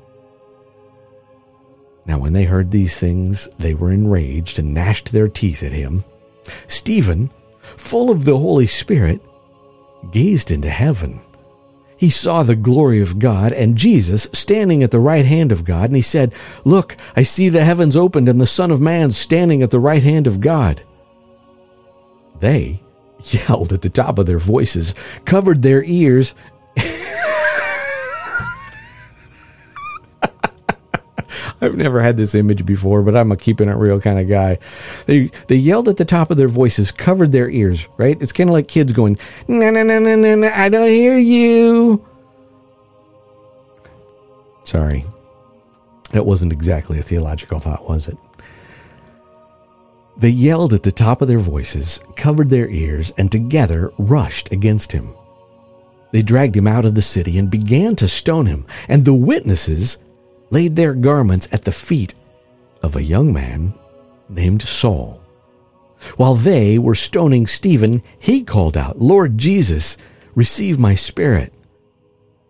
Now, 2.08 2.18
when 2.18 2.32
they 2.32 2.44
heard 2.44 2.70
these 2.70 2.98
things, 2.98 3.50
they 3.58 3.74
were 3.74 3.92
enraged 3.92 4.58
and 4.58 4.72
gnashed 4.72 5.12
their 5.12 5.28
teeth 5.28 5.62
at 5.62 5.72
him. 5.72 6.04
Stephen, 6.66 7.30
full 7.76 8.10
of 8.10 8.24
the 8.24 8.38
Holy 8.38 8.66
Spirit, 8.66 9.20
gazed 10.10 10.50
into 10.50 10.70
heaven. 10.70 11.20
He 11.98 12.08
saw 12.08 12.42
the 12.42 12.56
glory 12.56 13.02
of 13.02 13.18
God 13.18 13.52
and 13.52 13.76
Jesus 13.76 14.26
standing 14.32 14.82
at 14.82 14.90
the 14.90 15.00
right 15.00 15.26
hand 15.26 15.52
of 15.52 15.66
God, 15.66 15.90
and 15.90 15.96
he 15.96 16.02
said, 16.02 16.32
Look, 16.64 16.96
I 17.14 17.24
see 17.24 17.50
the 17.50 17.64
heavens 17.64 17.94
opened 17.94 18.28
and 18.28 18.40
the 18.40 18.46
Son 18.46 18.70
of 18.70 18.80
Man 18.80 19.10
standing 19.12 19.62
at 19.62 19.70
the 19.70 19.80
right 19.80 20.02
hand 20.02 20.26
of 20.26 20.40
God. 20.40 20.82
They 22.40 22.80
yelled 23.24 23.72
at 23.72 23.82
the 23.82 23.90
top 23.90 24.18
of 24.18 24.24
their 24.24 24.38
voices, 24.38 24.94
covered 25.26 25.60
their 25.60 25.82
ears, 25.84 26.34
I've 31.60 31.76
never 31.76 32.00
had 32.00 32.16
this 32.16 32.34
image 32.34 32.64
before, 32.64 33.02
but 33.02 33.16
I'm 33.16 33.32
a 33.32 33.36
keeping 33.36 33.68
it 33.68 33.72
real 33.72 34.00
kind 34.00 34.18
of 34.18 34.28
guy. 34.28 34.58
They 35.06 35.30
they 35.48 35.56
yelled 35.56 35.88
at 35.88 35.96
the 35.96 36.04
top 36.04 36.30
of 36.30 36.36
their 36.36 36.48
voices, 36.48 36.92
covered 36.92 37.32
their 37.32 37.50
ears, 37.50 37.88
right? 37.96 38.20
It's 38.22 38.32
kind 38.32 38.48
of 38.48 38.54
like 38.54 38.68
kids 38.68 38.92
going, 38.92 39.18
"No, 39.48 39.70
no, 39.70 39.82
no, 39.82 39.98
no, 39.98 40.16
no, 40.16 40.36
no, 40.36 40.50
I 40.54 40.68
don't 40.68 40.88
hear 40.88 41.18
you." 41.18 42.04
Sorry. 44.64 45.04
That 46.12 46.26
wasn't 46.26 46.52
exactly 46.52 46.98
a 46.98 47.02
theological 47.02 47.58
thought, 47.58 47.88
was 47.88 48.08
it? 48.08 48.16
They 50.16 50.30
yelled 50.30 50.72
at 50.72 50.82
the 50.82 50.92
top 50.92 51.22
of 51.22 51.28
their 51.28 51.38
voices, 51.38 52.00
covered 52.16 52.50
their 52.50 52.68
ears, 52.68 53.12
and 53.16 53.30
together 53.30 53.92
rushed 53.98 54.50
against 54.52 54.92
him. 54.92 55.14
They 56.12 56.22
dragged 56.22 56.56
him 56.56 56.66
out 56.66 56.84
of 56.84 56.94
the 56.94 57.02
city 57.02 57.38
and 57.38 57.50
began 57.50 57.94
to 57.96 58.08
stone 58.08 58.46
him, 58.46 58.66
and 58.88 59.04
the 59.04 59.14
witnesses 59.14 59.98
laid 60.50 60.76
their 60.76 60.94
garments 60.94 61.48
at 61.52 61.64
the 61.64 61.72
feet 61.72 62.14
of 62.82 62.96
a 62.96 63.02
young 63.02 63.32
man 63.32 63.74
named 64.28 64.62
Saul. 64.62 65.22
While 66.16 66.34
they 66.34 66.78
were 66.78 66.94
stoning 66.94 67.46
Stephen, 67.46 68.02
he 68.18 68.44
called 68.44 68.76
out, 68.76 68.98
Lord 69.00 69.36
Jesus, 69.36 69.96
receive 70.34 70.78
my 70.78 70.94
spirit. 70.94 71.52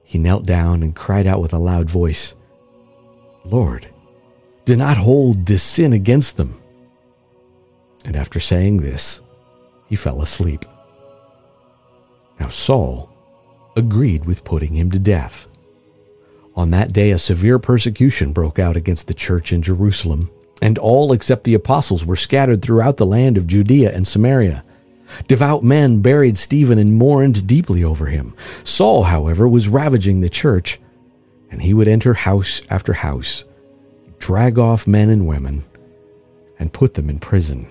He 0.05 0.19
knelt 0.19 0.47
down 0.47 0.83
and 0.83 0.95
cried 0.95 1.27
out 1.27 1.41
with 1.41 1.53
a 1.53 1.59
loud 1.59 1.91
voice, 1.91 2.35
Lord, 3.45 3.89
do 4.65 4.77
not 4.77 4.99
hold 4.99 5.47
this 5.47 5.63
sin 5.63 5.93
against 5.93 6.37
them. 6.37 6.61
And 8.05 8.17
after 8.17 8.39
saying 8.39 8.79
this, 8.79 9.23
he 9.87 9.97
fell 9.97 10.21
asleep. 10.21 10.65
Now 12.39 12.49
Saul 12.49 13.11
agreed 13.77 14.27
with 14.27 14.45
putting 14.45 14.75
him 14.75 14.91
to 14.91 14.99
death. 14.99 15.48
On 16.59 16.73
that 16.73 16.93
day, 16.93 17.13
a 17.13 17.19
severe 17.19 17.61
persecution 17.61 18.33
broke 18.33 18.59
out 18.59 18.75
against 18.75 19.07
the 19.07 19.15
church 19.15 19.53
in 19.53 19.63
Jerusalem, 19.63 20.29
and 20.61 20.77
all 20.77 21.13
except 21.13 21.45
the 21.45 21.55
apostles 21.55 22.05
were 22.05 22.17
scattered 22.17 22.63
throughout 22.63 22.97
the 22.97 23.07
land 23.07 23.37
of 23.37 23.47
Judea 23.47 23.95
and 23.95 24.09
Samaria. 24.09 24.65
Devout 25.29 25.63
men 25.63 26.01
buried 26.03 26.37
Stephen 26.37 26.77
and 26.77 26.99
mourned 26.99 27.47
deeply 27.47 27.85
over 27.85 28.07
him. 28.07 28.35
Saul, 28.65 29.05
however, 29.05 29.49
was 29.49 29.69
ravaging 29.69 30.21
the 30.21 30.29
church, 30.29 30.81
and 31.49 31.63
he 31.63 31.73
would 31.73 31.87
enter 31.87 32.13
house 32.13 32.61
after 32.69 32.93
house, 32.93 33.45
drag 34.19 34.59
off 34.59 34.85
men 34.85 35.11
and 35.11 35.29
women, 35.29 35.63
and 36.59 36.73
put 36.73 36.95
them 36.95 37.09
in 37.09 37.21
prison. 37.21 37.69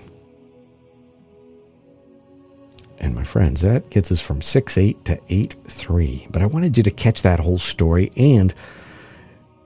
And 3.00 3.14
my 3.14 3.24
friends, 3.24 3.60
that 3.60 3.90
gets 3.90 4.10
us 4.10 4.20
from 4.20 4.42
6 4.42 4.76
8 4.76 5.04
to 5.04 5.20
8 5.28 5.56
3. 5.66 6.28
But 6.30 6.42
I 6.42 6.46
wanted 6.46 6.76
you 6.76 6.82
to 6.82 6.90
catch 6.90 7.22
that 7.22 7.40
whole 7.40 7.58
story 7.58 8.10
and 8.16 8.54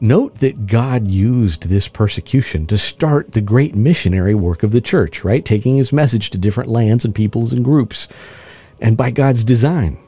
Note 0.05 0.41
that 0.41 0.67
God 0.67 1.07
used 1.07 1.69
this 1.69 1.87
persecution 1.87 2.67
to 2.67 2.77
start 2.77 3.33
the 3.33 3.41
great 3.41 3.77
missionary 3.77 4.35
work 4.35 4.65
of 4.65 4.73
the 4.73 4.81
church, 4.81 5.23
right? 5.23 5.45
Taking 5.45 5.77
his 5.77 5.93
message 5.93 6.31
to 6.31 6.39
different 6.39 6.71
lands 6.71 7.05
and 7.05 7.15
peoples 7.15 7.53
and 7.53 7.65
groups. 7.65 8.09
And 8.81 8.97
by 8.97 9.13
God's 9.13 9.45
design, 9.45 9.99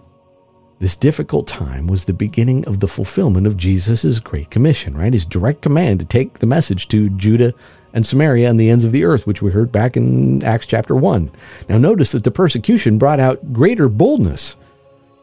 this 0.81 0.97
difficult 0.97 1.47
time 1.47 1.87
was 1.87 2.07
the 2.07 2.13
beginning 2.13 2.67
of 2.67 2.81
the 2.81 2.89
fulfillment 2.89 3.47
of 3.47 3.57
Jesus' 3.57 4.19
great 4.19 4.51
commission, 4.51 4.99
right? 4.99 5.13
His 5.13 5.25
direct 5.25 5.63
command 5.63 6.01
to 6.01 6.05
take 6.05 6.41
the 6.41 6.47
message 6.47 6.89
to 6.89 7.09
Judah 7.11 7.55
and 7.95 8.05
Samaria 8.05 8.51
and 8.51 8.61
the 8.61 8.69
ends 8.69 8.85
of 8.85 8.93
the 8.93 9.05
earth, 9.05 9.27
which 9.27 9.41
we 9.41 9.53
heard 9.53 9.73
back 9.73 9.97
in 9.97 10.43
Acts 10.43 10.67
chapter 10.67 10.95
1. 10.95 11.31
Now, 11.69 11.79
notice 11.79 12.13
that 12.13 12.25
the 12.25 12.31
persecution 12.33 12.99
brought 12.99 13.21
out 13.21 13.53
greater 13.53 13.89
boldness 13.89 14.57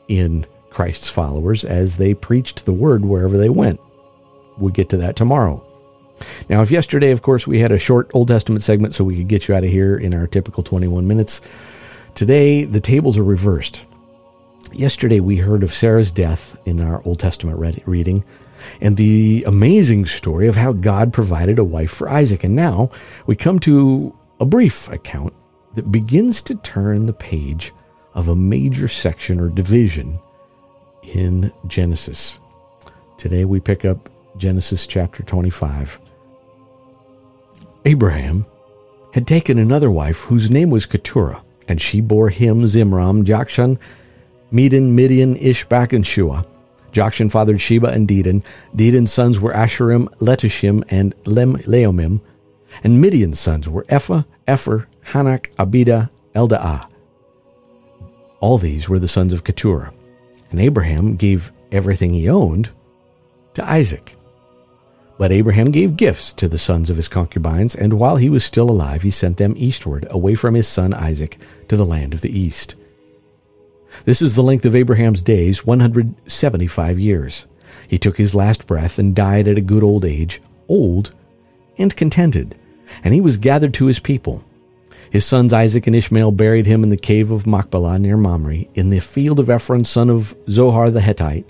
in 0.08 0.46
Christ's 0.70 1.10
followers 1.10 1.66
as 1.66 1.98
they 1.98 2.14
preached 2.14 2.66
the 2.66 2.74
word 2.74 3.04
wherever 3.04 3.38
they 3.38 3.50
went. 3.50 3.80
We'll 4.58 4.72
get 4.72 4.90
to 4.90 4.98
that 4.98 5.18
tomorrow. 5.18 5.64
Now, 6.50 6.62
if 6.62 6.72
yesterday, 6.72 7.12
of 7.12 7.22
course, 7.22 7.46
we 7.46 7.60
had 7.60 7.74
a 7.74 7.78
short 7.78 8.10
Old 8.14 8.30
Testament 8.30 8.64
segment 8.64 8.96
so 8.96 9.04
we 9.04 9.18
could 9.18 9.28
get 9.28 9.48
you 9.48 9.56
out 9.56 9.66
of 9.66 9.70
here 9.70 9.98
in 9.98 10.16
our 10.16 10.28
typical 10.28 10.64
21 10.64 11.08
minutes, 11.08 11.42
today 12.16 12.64
the 12.64 12.80
tables 12.80 13.18
are 13.18 13.24
reversed. 13.24 13.82
Yesterday, 14.72 15.20
we 15.20 15.38
heard 15.38 15.64
of 15.64 15.74
Sarah's 15.74 16.12
death 16.12 16.56
in 16.66 16.80
our 16.80 17.02
Old 17.04 17.20
Testament 17.20 17.84
reading 17.86 18.24
and 18.80 18.98
the 18.98 19.44
amazing 19.48 20.06
story 20.06 20.48
of 20.48 20.56
how 20.56 20.74
God 20.74 21.14
provided 21.14 21.58
a 21.58 21.64
wife 21.64 21.92
for 21.92 22.10
Isaac. 22.10 22.44
And 22.44 22.56
now 22.56 22.90
we 23.26 23.36
come 23.36 23.60
to 23.60 24.16
a 24.40 24.46
brief 24.46 24.90
account 24.90 25.34
that 25.76 25.92
begins 25.92 26.42
to 26.44 26.56
turn 26.56 27.06
the 27.06 27.14
page 27.14 27.74
of 28.14 28.28
a 28.28 28.36
major 28.36 28.88
section 28.88 29.40
or 29.40 29.50
division 29.50 30.20
in 31.04 31.52
Genesis. 31.68 32.40
Today 33.18 33.46
we 33.46 33.60
pick 33.60 33.86
up 33.86 34.10
Genesis 34.38 34.88
chapter 34.88 35.24
25. 35.24 36.00
Abraham 37.86 38.46
had 39.14 39.28
taken 39.28 39.58
another 39.58 39.92
wife 39.92 40.24
whose 40.24 40.50
name 40.50 40.70
was 40.70 40.86
Keturah, 40.86 41.44
and 41.68 41.82
she 41.82 42.02
bore 42.02 42.30
him 42.30 42.62
Zimran, 42.62 43.24
Jokshan, 43.24 43.80
Medan, 44.52 44.96
Midian, 44.96 45.36
Ishbak, 45.36 45.94
and 45.94 46.04
Shuah. 46.04 46.46
Jokshan 46.92 47.32
fathered 47.32 47.62
Sheba 47.62 47.88
and 47.88 48.08
Dedan. 48.08 48.44
Dedan's 48.76 49.14
sons 49.14 49.40
were 49.40 49.54
Asshurim, 49.54 50.08
Letushim, 50.20 50.84
and 50.90 51.16
Lem- 51.26 51.58
Leummim. 51.58 52.22
And 52.84 53.02
Midian's 53.02 53.40
sons 53.40 53.68
were 53.68 53.86
Ephah, 53.90 54.24
Epher, 54.48 54.88
Hanoch, 55.08 55.54
Abida, 55.56 56.10
Eldaah. 56.36 56.90
All 58.40 58.58
these 58.58 58.90
were 58.90 59.00
the 59.00 59.08
sons 59.08 59.34
of 59.34 59.44
Keturah. 59.44 59.94
And 60.50 60.60
Abraham 60.60 61.16
gave 61.16 61.52
everything 61.72 62.14
he 62.14 62.30
owned 62.30 62.70
to 63.54 63.70
Isaac. 63.70 64.16
But 65.18 65.32
Abraham 65.32 65.70
gave 65.70 65.98
gifts 65.98 66.34
to 66.34 66.48
the 66.48 66.58
sons 66.58 66.90
of 66.90 66.98
his 66.98 67.08
concubines, 67.08 67.76
and 67.76 67.94
while 67.94 68.16
he 68.16 68.30
was 68.30 68.44
still 68.44 68.70
alive, 68.70 69.04
he 69.04 69.12
sent 69.12 69.38
them 69.38 69.54
eastward, 69.56 70.08
away 70.10 70.34
from 70.34 70.56
his 70.56 70.68
son 70.68 70.94
Isaac, 70.94 71.38
to 71.68 71.78
the 71.78 71.86
land 71.86 72.14
of 72.14 72.22
the 72.22 72.38
east. 72.38 72.76
This 74.06 74.22
is 74.22 74.36
the 74.36 74.44
length 74.44 74.66
of 74.66 74.76
Abraham's 74.76 75.22
days, 75.22 75.66
175 75.66 77.00
years. 77.00 77.46
He 77.88 77.98
took 77.98 78.18
his 78.18 78.36
last 78.36 78.68
breath 78.68 78.98
and 78.98 79.16
died 79.16 79.48
at 79.48 79.58
a 79.58 79.62
good 79.62 79.84
old 79.84 80.06
age, 80.06 80.42
old 80.68 81.14
and 81.78 81.96
contented, 81.96 82.56
and 83.04 83.14
he 83.14 83.22
was 83.22 83.38
gathered 83.38 83.74
to 83.76 83.86
his 83.86 84.00
people. 84.00 84.44
His 85.10 85.26
sons 85.26 85.52
Isaac 85.52 85.88
and 85.88 85.96
Ishmael 85.96 86.32
buried 86.32 86.66
him 86.66 86.84
in 86.84 86.90
the 86.90 86.98
cave 86.98 87.32
of 87.32 87.46
Machpelah 87.46 88.00
near 88.00 88.16
Mamre, 88.16 88.66
in 88.76 88.90
the 88.90 89.02
field 89.02 89.40
of 89.40 89.50
Ephron 89.50 89.84
son 89.84 90.10
of 90.10 90.36
Zohar 90.50 90.90
the 90.90 91.02
Hittite. 91.02 91.50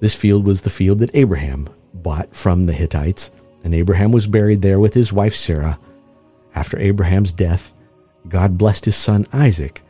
This 0.00 0.14
field 0.14 0.46
was 0.46 0.60
the 0.60 0.70
field 0.70 1.00
that 1.00 1.14
Abraham 1.14 1.68
bought 1.92 2.34
from 2.34 2.66
the 2.66 2.72
Hittites, 2.72 3.32
and 3.64 3.74
Abraham 3.74 4.12
was 4.12 4.28
buried 4.28 4.62
there 4.62 4.78
with 4.78 4.94
his 4.94 5.12
wife 5.12 5.34
Sarah. 5.34 5.80
After 6.54 6.78
Abraham's 6.78 7.32
death, 7.32 7.72
God 8.28 8.56
blessed 8.56 8.84
his 8.84 8.96
son 8.96 9.26
Isaac, 9.32 9.82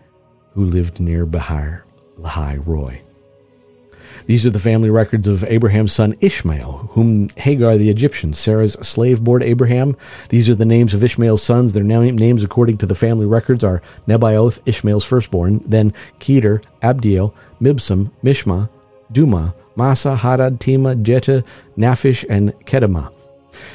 who 0.54 0.64
lived 0.64 1.00
near 1.00 1.26
Beer 1.26 1.84
Lahai 2.18 2.64
Roi. 2.64 3.00
These 4.26 4.46
are 4.46 4.50
the 4.50 4.58
family 4.58 4.88
records 4.88 5.28
of 5.28 5.44
Abraham's 5.44 5.92
son 5.92 6.16
Ishmael, 6.20 6.90
whom 6.92 7.28
Hagar 7.37 7.76
the 7.76 7.90
Egyptian, 7.90 8.32
Sarah's 8.32 8.73
slave, 8.75 9.23
bore 9.23 9.40
to 9.40 9.44
Abraham. 9.44 9.96
These 10.30 10.49
are 10.49 10.54
the 10.54 10.64
names 10.64 10.94
of 10.94 11.04
Ishmael's 11.04 11.42
sons. 11.42 11.73
Their 11.73 11.84
names, 11.84 12.42
according 12.42 12.78
to 12.78 12.87
the 12.87 12.94
family 12.94 13.26
records, 13.26 13.62
are 13.62 13.82
Nebaioth, 14.08 14.61
Ishmael's 14.64 15.04
firstborn, 15.04 15.62
then 15.66 15.92
Kedar, 16.20 16.62
Adbeel, 16.82 17.34
Mibsam, 17.61 18.12
Mishma, 18.23 18.70
Dumah, 19.12 19.54
Massa, 19.76 20.16
Hadad, 20.16 20.58
Tema, 20.58 20.94
Jetur, 20.94 21.44
Naphish, 21.76 22.25
and 22.30 22.52
Kedemah. 22.61 23.12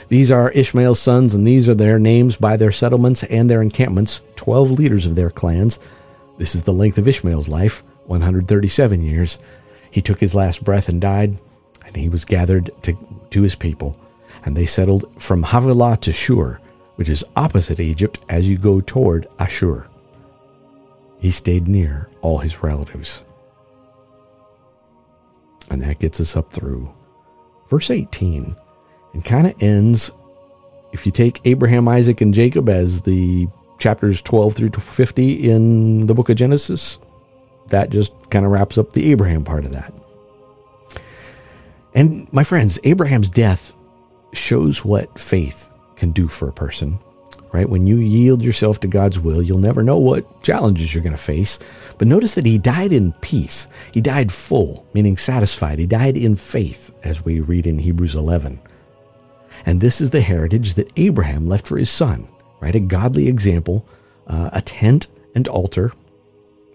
These 0.08 0.32
are 0.32 0.52
Ishmael's 0.52 1.00
sons, 1.00 1.36
and 1.36 1.46
these 1.46 1.70
are 1.70 1.76
their 1.76 2.00
names 2.00 2.36
by 2.36 2.58
their 2.58 2.72
settlements 2.72 3.24
and 3.26 3.50
their 3.50 3.62
encampments, 3.62 4.22
twelve 4.36 4.72
leaders 4.72 5.06
of 5.06 5.16
their 5.16 5.30
clans. 5.30 5.78
This 6.40 6.56
is 6.56 6.64
the 6.64 6.74
length 6.74 6.98
of 6.98 7.08
Ishmael's 7.08 7.50
life, 7.50 7.84
137 8.06 9.02
years. 9.02 9.38
He 9.92 10.02
took 10.02 10.22
his 10.22 10.34
last 10.34 10.64
breath 10.64 10.88
and 10.88 11.02
died, 11.02 11.38
and 11.86 11.96
he 11.98 12.08
was 12.08 12.24
gathered 12.24 12.72
to, 12.84 12.98
to 13.32 13.42
his 13.42 13.56
people. 13.56 14.00
And 14.46 14.56
they 14.56 14.66
settled 14.66 15.22
from 15.22 15.44
Havilah 15.44 15.98
to 15.98 16.14
Shur, 16.14 16.62
which 16.96 17.10
is 17.10 17.26
opposite 17.36 17.82
Egypt 17.82 18.20
as 18.30 18.50
you 18.50 18.58
go 18.58 18.80
toward 18.80 19.28
Asshur. 19.38 19.88
He 21.20 21.30
stayed 21.30 21.68
near 21.68 22.10
all 22.22 22.38
his 22.38 22.64
relatives. 22.64 23.22
And 25.70 25.82
that 25.82 26.00
gets 26.00 26.22
us 26.22 26.38
up 26.38 26.54
through 26.54 26.94
verse 27.68 27.92
18 27.92 28.56
and 29.14 29.26
kind 29.26 29.46
of 29.46 29.62
ends. 29.62 30.10
If 30.94 31.06
you 31.06 31.12
take 31.12 31.42
Abraham, 31.44 31.90
Isaac, 31.90 32.22
and 32.22 32.34
Jacob 32.34 32.70
as 32.70 33.02
the 33.02 33.50
chapters 33.80 34.22
12 34.22 34.56
through 34.56 34.70
50 34.70 35.50
in 35.50 36.08
the 36.08 36.14
book 36.14 36.30
of 36.30 36.36
Genesis, 36.36 37.00
that 37.68 37.90
just 37.90 38.14
kind 38.30 38.46
of 38.46 38.52
wraps 38.52 38.78
up 38.78 38.92
the 38.92 39.12
Abraham 39.12 39.44
part 39.44 39.66
of 39.66 39.72
that. 39.72 39.94
And 41.96 42.32
my 42.32 42.44
friends, 42.44 42.80
Abraham's 42.84 43.30
death 43.30 43.74
shows 44.34 44.86
what 44.86 45.20
faith 45.20 45.74
can 45.96 46.12
do 46.12 46.28
for 46.28 46.48
a 46.48 46.54
person, 46.54 47.00
right? 47.52 47.68
When 47.68 47.88
you 47.88 47.98
yield 47.98 48.44
yourself 48.44 48.80
to 48.82 48.88
God's 48.88 49.20
will, 49.20 49.42
you'll 49.42 49.58
never 49.58 49.82
know 49.82 49.98
what 49.98 50.44
challenges 50.44 50.94
you're 50.94 51.04
going 51.04 51.16
to 51.16 51.22
face. 51.22 51.58
But 51.98 52.08
notice 52.08 52.36
that 52.36 52.46
he 52.46 52.58
died 52.58 52.92
in 52.92 53.12
peace. 53.14 53.68
He 53.92 54.02
died 54.02 54.32
full, 54.32 54.86
meaning 54.94 55.18
satisfied. 55.18 55.80
He 55.80 55.88
died 55.88 56.16
in 56.16 56.36
faith, 56.36 56.92
as 57.04 57.26
we 57.26 57.40
read 57.40 57.66
in 57.66 57.80
Hebrews 57.80 58.16
11. 58.16 58.60
And 59.66 59.82
this 59.82 60.00
is 60.00 60.12
the 60.12 60.22
heritage 60.22 60.76
that 60.76 60.92
Abraham 60.96 61.48
left 61.48 61.68
for 61.68 61.78
his 61.78 61.90
son, 61.90 62.28
right? 62.60 62.76
A 62.76 62.80
godly 62.80 63.28
example, 63.28 63.86
uh, 64.28 64.50
a 64.54 64.62
tent 64.62 65.08
and 65.36 65.48
altar, 65.48 65.94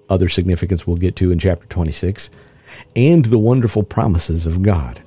other 0.08 0.28
significance 0.28 0.86
we'll 0.86 0.96
get 0.96 1.16
to 1.16 1.30
in 1.30 1.38
chapter 1.38 1.66
26, 1.66 2.30
and 2.96 3.26
the 3.26 3.38
wonderful 3.38 3.82
promises 3.82 4.46
of 4.46 4.62
God. 4.62 5.00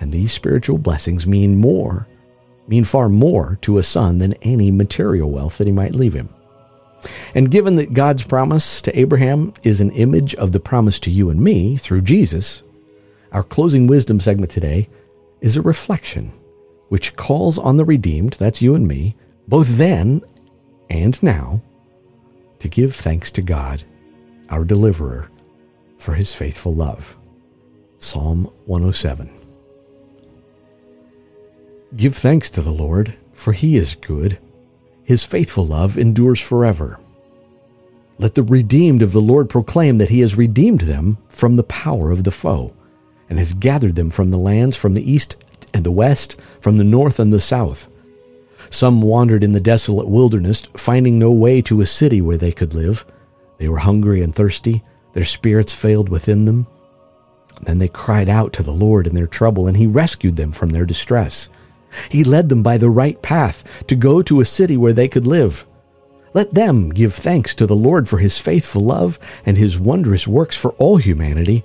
And 0.00 0.12
these 0.12 0.32
spiritual 0.32 0.78
blessings 0.78 1.26
mean 1.26 1.56
more, 1.56 2.06
mean 2.66 2.84
far 2.84 3.08
more 3.08 3.58
to 3.62 3.78
a 3.78 3.82
son 3.82 4.18
than 4.18 4.34
any 4.34 4.70
material 4.70 5.30
wealth 5.30 5.58
that 5.58 5.66
he 5.66 5.72
might 5.72 5.94
leave 5.94 6.14
him. 6.14 6.28
And 7.34 7.50
given 7.50 7.76
that 7.76 7.92
God's 7.92 8.24
promise 8.24 8.80
to 8.82 8.98
Abraham 8.98 9.52
is 9.62 9.80
an 9.80 9.90
image 9.92 10.34
of 10.34 10.52
the 10.52 10.60
promise 10.60 10.98
to 11.00 11.10
you 11.10 11.30
and 11.30 11.40
me 11.40 11.76
through 11.76 12.02
Jesus, 12.02 12.62
our 13.32 13.42
closing 13.42 13.86
wisdom 13.86 14.20
segment 14.20 14.50
today 14.50 14.88
is 15.40 15.56
a 15.56 15.62
reflection 15.62 16.32
which 16.88 17.16
calls 17.16 17.58
on 17.58 17.76
the 17.76 17.84
redeemed, 17.84 18.32
that's 18.34 18.62
you 18.62 18.74
and 18.74 18.88
me, 18.88 19.14
both 19.48 19.78
then 19.78 20.20
and 20.90 21.20
now, 21.22 21.62
to 22.58 22.68
give 22.68 22.94
thanks 22.94 23.30
to 23.32 23.42
God 23.42 23.82
our 24.50 24.62
deliverer, 24.62 25.30
for 25.96 26.14
his 26.14 26.34
faithful 26.34 26.74
love. 26.74 27.16
Psalm 27.98 28.44
107. 28.66 29.30
Give 31.96 32.14
thanks 32.14 32.50
to 32.50 32.60
the 32.60 32.70
Lord, 32.70 33.16
for 33.32 33.52
he 33.52 33.76
is 33.76 33.94
good. 33.94 34.38
His 35.02 35.24
faithful 35.24 35.66
love 35.66 35.96
endures 35.96 36.40
forever. 36.40 37.00
Let 38.18 38.34
the 38.34 38.42
redeemed 38.42 39.00
of 39.00 39.12
the 39.12 39.22
Lord 39.22 39.48
proclaim 39.48 39.96
that 39.98 40.10
he 40.10 40.20
has 40.20 40.36
redeemed 40.36 40.82
them 40.82 41.16
from 41.28 41.56
the 41.56 41.62
power 41.64 42.10
of 42.10 42.24
the 42.24 42.30
foe, 42.30 42.74
and 43.30 43.38
has 43.38 43.54
gathered 43.54 43.94
them 43.94 44.10
from 44.10 44.30
the 44.30 44.38
lands 44.38 44.76
from 44.76 44.92
the 44.92 45.10
east 45.10 45.42
and 45.72 45.84
the 45.84 45.90
west, 45.90 46.36
from 46.60 46.76
the 46.76 46.84
north 46.84 47.18
and 47.18 47.32
the 47.32 47.40
south. 47.40 47.88
Some 48.70 49.00
wandered 49.00 49.42
in 49.42 49.52
the 49.52 49.60
desolate 49.60 50.08
wilderness, 50.08 50.62
finding 50.74 51.18
no 51.18 51.32
way 51.32 51.62
to 51.62 51.80
a 51.80 51.86
city 51.86 52.20
where 52.20 52.36
they 52.36 52.52
could 52.52 52.74
live. 52.74 53.04
They 53.58 53.68
were 53.68 53.78
hungry 53.78 54.22
and 54.22 54.34
thirsty, 54.34 54.82
their 55.14 55.24
spirits 55.24 55.74
failed 55.74 56.08
within 56.08 56.44
them. 56.44 56.66
Then 57.62 57.78
they 57.78 57.88
cried 57.88 58.28
out 58.28 58.52
to 58.54 58.62
the 58.62 58.72
Lord 58.72 59.06
in 59.06 59.14
their 59.14 59.26
trouble, 59.26 59.66
and 59.66 59.76
He 59.76 59.86
rescued 59.86 60.36
them 60.36 60.52
from 60.52 60.70
their 60.70 60.86
distress. 60.86 61.48
He 62.10 62.22
led 62.22 62.48
them 62.48 62.62
by 62.62 62.76
the 62.76 62.90
right 62.90 63.20
path 63.22 63.64
to 63.86 63.96
go 63.96 64.22
to 64.22 64.40
a 64.40 64.44
city 64.44 64.76
where 64.76 64.92
they 64.92 65.08
could 65.08 65.26
live. 65.26 65.66
Let 66.34 66.54
them 66.54 66.90
give 66.90 67.14
thanks 67.14 67.54
to 67.56 67.66
the 67.66 67.74
Lord 67.74 68.08
for 68.08 68.18
His 68.18 68.38
faithful 68.38 68.82
love 68.82 69.18
and 69.46 69.56
His 69.56 69.78
wondrous 69.78 70.28
works 70.28 70.56
for 70.56 70.72
all 70.72 70.98
humanity, 70.98 71.64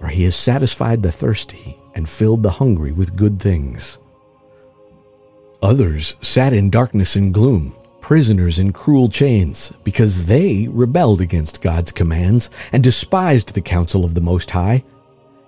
for 0.00 0.08
He 0.08 0.24
has 0.24 0.34
satisfied 0.34 1.02
the 1.02 1.12
thirsty 1.12 1.78
and 1.94 2.08
filled 2.08 2.42
the 2.42 2.52
hungry 2.52 2.90
with 2.90 3.16
good 3.16 3.38
things. 3.40 3.98
Others 5.62 6.14
sat 6.20 6.52
in 6.52 6.70
darkness 6.70 7.16
and 7.16 7.32
gloom 7.32 7.74
prisoners 8.04 8.58
in 8.58 8.70
cruel 8.70 9.08
chains, 9.08 9.72
because 9.82 10.26
they 10.26 10.68
rebelled 10.68 11.22
against 11.22 11.62
God's 11.62 11.90
commands 11.90 12.50
and 12.70 12.84
despised 12.84 13.54
the 13.54 13.62
counsel 13.62 14.04
of 14.04 14.12
the 14.12 14.20
Most 14.20 14.50
High. 14.50 14.84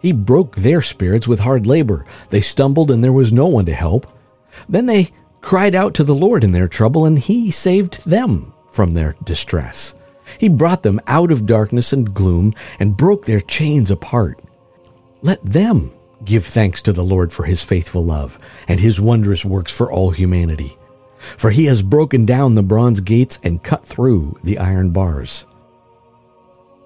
He 0.01 0.11
broke 0.12 0.57
their 0.57 0.81
spirits 0.81 1.29
with 1.29 1.40
hard 1.40 1.66
labor. 1.66 2.07
They 2.31 2.40
stumbled, 2.40 2.90
and 2.90 3.05
there 3.05 3.12
was 3.12 3.31
no 3.31 3.47
one 3.47 3.66
to 3.66 3.75
help. 3.75 4.07
Then 4.71 4.87
they 4.87 5.11
cried 5.42 5.75
out 5.75 5.92
to 5.97 6.05
the 6.05 6.14
Lord 6.14 6.45
in 6.45 6.53
their 6.53 6.66
trouble, 6.66 7.05
and 7.05 7.19
He 7.19 7.51
saved 7.51 8.09
them 8.09 8.55
from 8.71 8.95
their 8.95 9.16
distress. 9.23 9.95
He 10.38 10.49
brought 10.49 10.83
them 10.83 10.99
out 11.07 11.31
of 11.31 11.45
darkness 11.45 11.92
and 11.92 12.14
gloom 12.14 12.55
and 12.81 12.97
broke 12.97 13.27
their 13.27 13.40
chains 13.40 13.90
apart. 13.90 14.40
Let 15.21 15.45
them 15.45 15.90
give 16.27 16.45
thanks 16.45 16.83
to 16.83 16.93
the 16.93 17.05
Lord 17.05 17.33
for 17.33 17.45
His 17.45 17.65
faithful 17.65 18.05
love 18.05 18.39
and 18.69 18.81
His 18.81 19.01
wondrous 19.01 19.45
works 19.45 19.73
for 19.73 19.91
all 19.91 20.11
humanity 20.11 20.77
for 21.37 21.51
he 21.51 21.65
has 21.67 21.83
broken 21.83 22.25
down 22.25 22.55
the 22.55 22.62
bronze 22.62 23.01
gates 23.01 23.39
and 23.43 23.62
cut 23.62 23.85
through 23.85 24.39
the 24.45 24.59
iron 24.59 24.91
bars. 24.91 25.45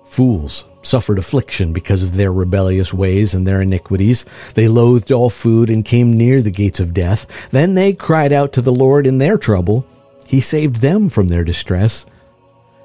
Fools 0.05 0.65
suffered 0.83 1.19
affliction 1.19 1.73
because 1.73 2.03
of 2.03 2.17
their 2.17 2.33
rebellious 2.33 2.93
ways 2.93 3.35
and 3.35 3.47
their 3.47 3.61
iniquities. 3.61 4.25
They 4.55 4.67
loathed 4.67 5.13
all 5.13 5.31
food 5.31 5.71
and 5.71 5.85
came 5.85 6.17
near 6.17 6.43
the 6.43 6.51
gates 6.51 6.81
of 6.81 6.95
death. 6.95 7.51
Then 7.51 7.75
they 7.75 7.93
cried 7.93 8.33
out 8.33 8.53
to 8.55 8.61
the 8.61 8.73
Lord 8.73 9.07
in 9.07 9.19
their 9.19 9.39
trouble. 9.39 9.87
He 10.27 10.41
saved 10.41 10.77
them 10.77 11.09
from 11.09 11.29
their 11.29 11.45
distress. 11.45 12.07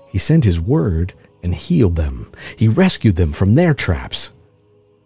He 0.07 0.19
sent 0.19 0.43
his 0.43 0.59
word 0.59 1.13
and 1.41 1.55
healed 1.55 1.95
them. 1.95 2.31
He 2.55 2.67
rescued 2.67 3.15
them 3.15 3.31
from 3.31 3.55
their 3.55 3.73
traps. 3.73 4.31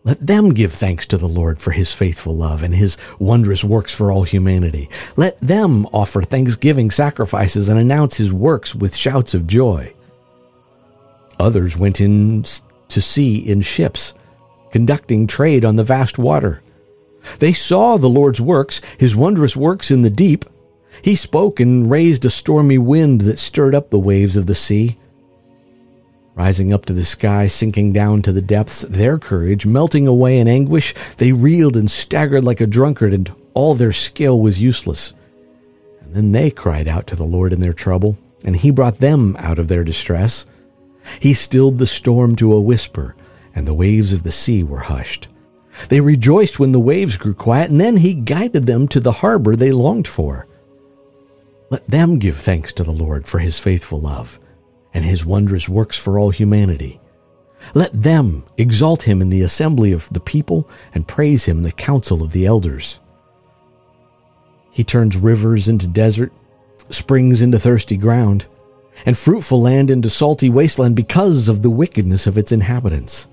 Let 0.04 0.26
them 0.26 0.54
give 0.54 0.72
thanks 0.72 1.06
to 1.08 1.18
the 1.18 1.28
Lord 1.28 1.60
for 1.60 1.72
his 1.72 1.94
faithful 1.94 2.34
love 2.34 2.64
and 2.64 2.74
his 2.74 2.98
wondrous 3.20 3.64
works 3.64 3.94
for 3.94 4.12
all 4.12 4.24
humanity. 4.24 4.90
Let 5.18 5.40
them 5.42 5.86
offer 5.88 6.22
thanksgiving 6.22 6.90
sacrifices 6.90 7.68
and 7.68 7.78
announce 7.78 8.16
his 8.16 8.32
works 8.32 8.74
with 8.74 8.96
shouts 8.96 9.34
of 9.34 9.46
joy. 9.46 9.94
Others 11.38 11.78
went 11.78 12.00
in 12.00 12.44
to 12.88 13.02
sea 13.02 13.38
in 13.38 13.62
ships, 13.62 14.14
conducting 14.72 15.28
trade 15.28 15.66
on 15.66 15.76
the 15.76 15.84
vast 15.84 16.18
water. 16.18 16.62
They 17.40 17.52
saw 17.52 17.98
the 17.98 18.10
Lord's 18.10 18.40
works, 18.40 18.82
his 18.98 19.16
wondrous 19.16 19.56
works 19.56 19.92
in 19.92 20.02
the 20.02 20.10
deep. 20.10 20.46
He 21.02 21.16
spoke 21.16 21.60
and 21.60 21.92
raised 21.92 22.26
a 22.26 22.30
stormy 22.30 22.78
wind 22.78 23.22
that 23.22 23.38
stirred 23.38 23.76
up 23.76 23.90
the 23.90 24.00
waves 24.00 24.38
of 24.38 24.46
the 24.48 24.56
sea 24.56 24.98
rising 26.40 26.72
up 26.72 26.86
to 26.86 26.94
the 26.94 27.04
sky, 27.04 27.48
sinking 27.48 27.92
down 27.92 28.22
to 28.22 28.32
the 28.32 28.42
depths, 28.42 28.84
their 28.84 29.18
courage 29.18 29.66
melting 29.66 30.08
away 30.08 30.38
in 30.38 30.48
anguish, 30.48 30.96
they 31.18 31.34
reeled 31.34 31.76
and 31.76 31.92
staggered 31.92 32.46
like 32.46 32.62
a 32.62 32.66
drunkard, 32.66 33.14
and 33.14 33.30
all 33.54 33.76
their 33.76 33.92
skill 33.92 34.40
was 34.40 34.62
useless. 34.62 35.14
And 36.00 36.16
then 36.16 36.32
they 36.32 36.50
cried 36.50 36.88
out 36.88 37.08
to 37.08 37.18
the 37.18 37.26
Lord 37.26 37.52
in 37.52 37.60
their 37.60 37.74
trouble, 37.74 38.18
and 38.46 38.56
he 38.56 38.72
brought 38.72 39.00
them 39.00 39.36
out 39.38 39.60
of 39.60 39.68
their 39.68 39.84
distress. 39.84 40.46
He 41.20 41.34
stilled 41.34 41.78
the 41.78 41.86
storm 41.86 42.38
to 42.38 42.54
a 42.54 42.62
whisper, 42.62 43.18
and 43.54 43.68
the 43.68 43.74
waves 43.74 44.14
of 44.14 44.24
the 44.24 44.32
sea 44.32 44.64
were 44.64 44.80
hushed. 44.80 45.28
They 45.90 46.00
rejoiced 46.00 46.58
when 46.58 46.72
the 46.72 46.80
waves 46.80 47.18
grew 47.18 47.34
quiet, 47.34 47.70
and 47.70 47.82
then 47.82 47.98
he 47.98 48.14
guided 48.14 48.66
them 48.66 48.88
to 48.88 49.02
the 49.02 49.20
harbor 49.20 49.58
they 49.58 49.74
longed 49.74 50.08
for. 50.08 50.48
Let 51.70 51.86
them 51.86 52.18
give 52.18 52.38
thanks 52.38 52.72
to 52.74 52.84
the 52.86 52.94
Lord 52.94 53.28
for 53.28 53.40
his 53.40 53.60
faithful 53.60 54.00
love 54.00 54.40
and 54.94 55.06
his 55.06 55.26
wondrous 55.26 55.70
works 55.70 55.98
for 55.98 56.18
all 56.18 56.30
humanity. 56.30 57.00
Let 57.74 58.02
them 58.02 58.46
exalt 58.58 59.04
him 59.04 59.22
in 59.22 59.30
the 59.30 59.42
assembly 59.42 59.92
of 59.92 60.10
the 60.10 60.20
people 60.20 60.70
and 60.94 61.08
praise 61.08 61.46
him 61.46 61.58
in 61.58 61.64
the 61.64 61.72
council 61.72 62.24
of 62.24 62.32
the 62.32 62.46
elders. 62.46 63.00
He 64.72 64.84
turns 64.84 65.18
rivers 65.18 65.68
into 65.68 65.88
desert, 65.88 66.32
springs 66.90 67.42
into 67.42 67.60
thirsty 67.60 67.98
ground, 67.98 68.46
and 69.06 69.18
fruitful 69.18 69.62
land 69.62 69.90
into 69.90 70.10
salty 70.10 70.50
wasteland 70.50 70.96
because 70.96 71.48
of 71.48 71.62
the 71.62 71.70
wickedness 71.70 72.28
of 72.28 72.38
its 72.38 72.52
inhabitants. 72.52 73.28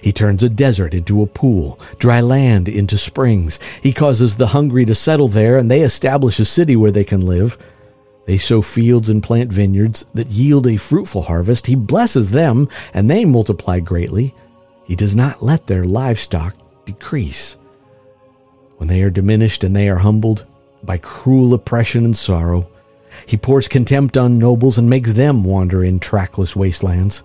He 0.00 0.12
turns 0.12 0.42
a 0.42 0.48
desert 0.48 0.94
into 0.94 1.22
a 1.22 1.26
pool, 1.26 1.78
dry 1.98 2.20
land 2.20 2.68
into 2.68 2.98
springs. 2.98 3.58
He 3.82 3.92
causes 3.92 4.36
the 4.36 4.48
hungry 4.48 4.84
to 4.84 4.94
settle 4.94 5.28
there, 5.28 5.56
and 5.56 5.70
they 5.70 5.82
establish 5.82 6.40
a 6.40 6.44
city 6.44 6.74
where 6.76 6.90
they 6.90 7.04
can 7.04 7.20
live. 7.20 7.56
They 8.26 8.38
sow 8.38 8.60
fields 8.60 9.08
and 9.08 9.22
plant 9.22 9.52
vineyards 9.52 10.04
that 10.14 10.28
yield 10.28 10.66
a 10.66 10.76
fruitful 10.76 11.22
harvest. 11.22 11.66
He 11.66 11.76
blesses 11.76 12.30
them, 12.30 12.68
and 12.92 13.08
they 13.08 13.24
multiply 13.24 13.80
greatly. 13.80 14.34
He 14.84 14.96
does 14.96 15.14
not 15.16 15.42
let 15.42 15.66
their 15.66 15.84
livestock 15.84 16.56
decrease. 16.84 17.56
When 18.76 18.88
they 18.88 19.02
are 19.02 19.10
diminished 19.10 19.64
and 19.64 19.74
they 19.74 19.88
are 19.88 19.98
humbled 19.98 20.44
by 20.82 20.98
cruel 20.98 21.54
oppression 21.54 22.04
and 22.04 22.16
sorrow, 22.16 22.68
he 23.26 23.36
pours 23.36 23.68
contempt 23.68 24.16
on 24.16 24.38
nobles 24.38 24.76
and 24.76 24.90
makes 24.90 25.12
them 25.12 25.44
wander 25.44 25.82
in 25.82 25.98
trackless 25.98 26.54
wastelands. 26.54 27.22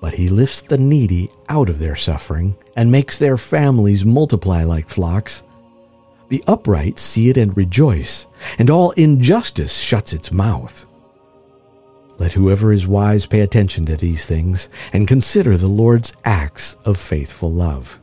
But 0.00 0.14
he 0.14 0.28
lifts 0.28 0.62
the 0.62 0.78
needy 0.78 1.30
out 1.48 1.68
of 1.68 1.78
their 1.78 1.96
suffering 1.96 2.56
and 2.76 2.90
makes 2.90 3.18
their 3.18 3.36
families 3.36 4.04
multiply 4.04 4.64
like 4.64 4.88
flocks. 4.88 5.44
The 6.32 6.42
upright 6.46 6.98
see 6.98 7.28
it 7.28 7.36
and 7.36 7.54
rejoice, 7.54 8.26
and 8.58 8.70
all 8.70 8.92
injustice 8.92 9.76
shuts 9.76 10.14
its 10.14 10.32
mouth. 10.32 10.86
Let 12.16 12.32
whoever 12.32 12.72
is 12.72 12.86
wise 12.86 13.26
pay 13.26 13.40
attention 13.40 13.84
to 13.84 13.96
these 13.96 14.24
things 14.24 14.70
and 14.94 15.06
consider 15.06 15.58
the 15.58 15.70
Lord's 15.70 16.14
acts 16.24 16.78
of 16.86 16.96
faithful 16.96 17.52
love. 17.52 18.00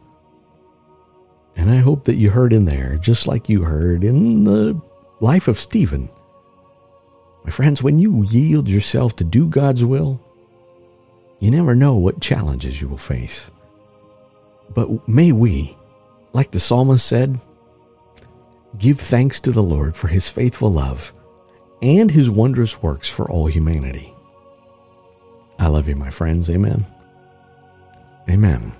And 1.56 1.72
I 1.72 1.78
hope 1.78 2.04
that 2.04 2.18
you 2.18 2.30
heard 2.30 2.54
in 2.54 2.65
there, 2.65 2.98
just 2.98 3.26
like 3.26 3.50
you 3.50 3.63
heard 3.63 4.04
in 4.04 4.44
the 4.44 4.80
life 5.20 5.48
of 5.48 5.58
Stephen. 5.60 6.08
My 7.46 7.50
friends, 7.50 7.82
when 7.82 7.98
you 7.98 8.26
yield 8.26 8.70
yourself 8.70 9.15
to 9.15 9.24
do 9.24 9.50
God's 9.50 9.84
will, 9.84 10.22
you 11.39 11.50
never 11.50 11.74
know 11.74 11.96
what 11.96 12.22
challenges 12.22 12.80
you 12.80 12.89
will 12.89 12.98
face. 12.98 13.50
But 14.76 15.08
may 15.08 15.32
we, 15.32 15.76
like 16.32 16.52
the 16.52 16.60
psalmist 16.60 17.08
said, 17.08 17.39
Give 18.78 19.00
thanks 19.00 19.40
to 19.42 19.52
the 19.52 19.64
Lord 19.64 19.96
for 19.96 20.08
his 20.08 20.30
faithful 20.30 20.72
love 20.72 21.14
and 21.82 22.12
his 22.12 22.30
wondrous 22.30 22.82
works 22.84 23.10
for 23.10 23.30
all 23.30 23.48
humanity. 23.48 24.14
I 25.58 25.68
love 25.68 25.88
you, 25.88 25.96
my 25.96 26.10
friends. 26.10 26.50
Amen. 26.50 26.86
Amen. 28.30 28.74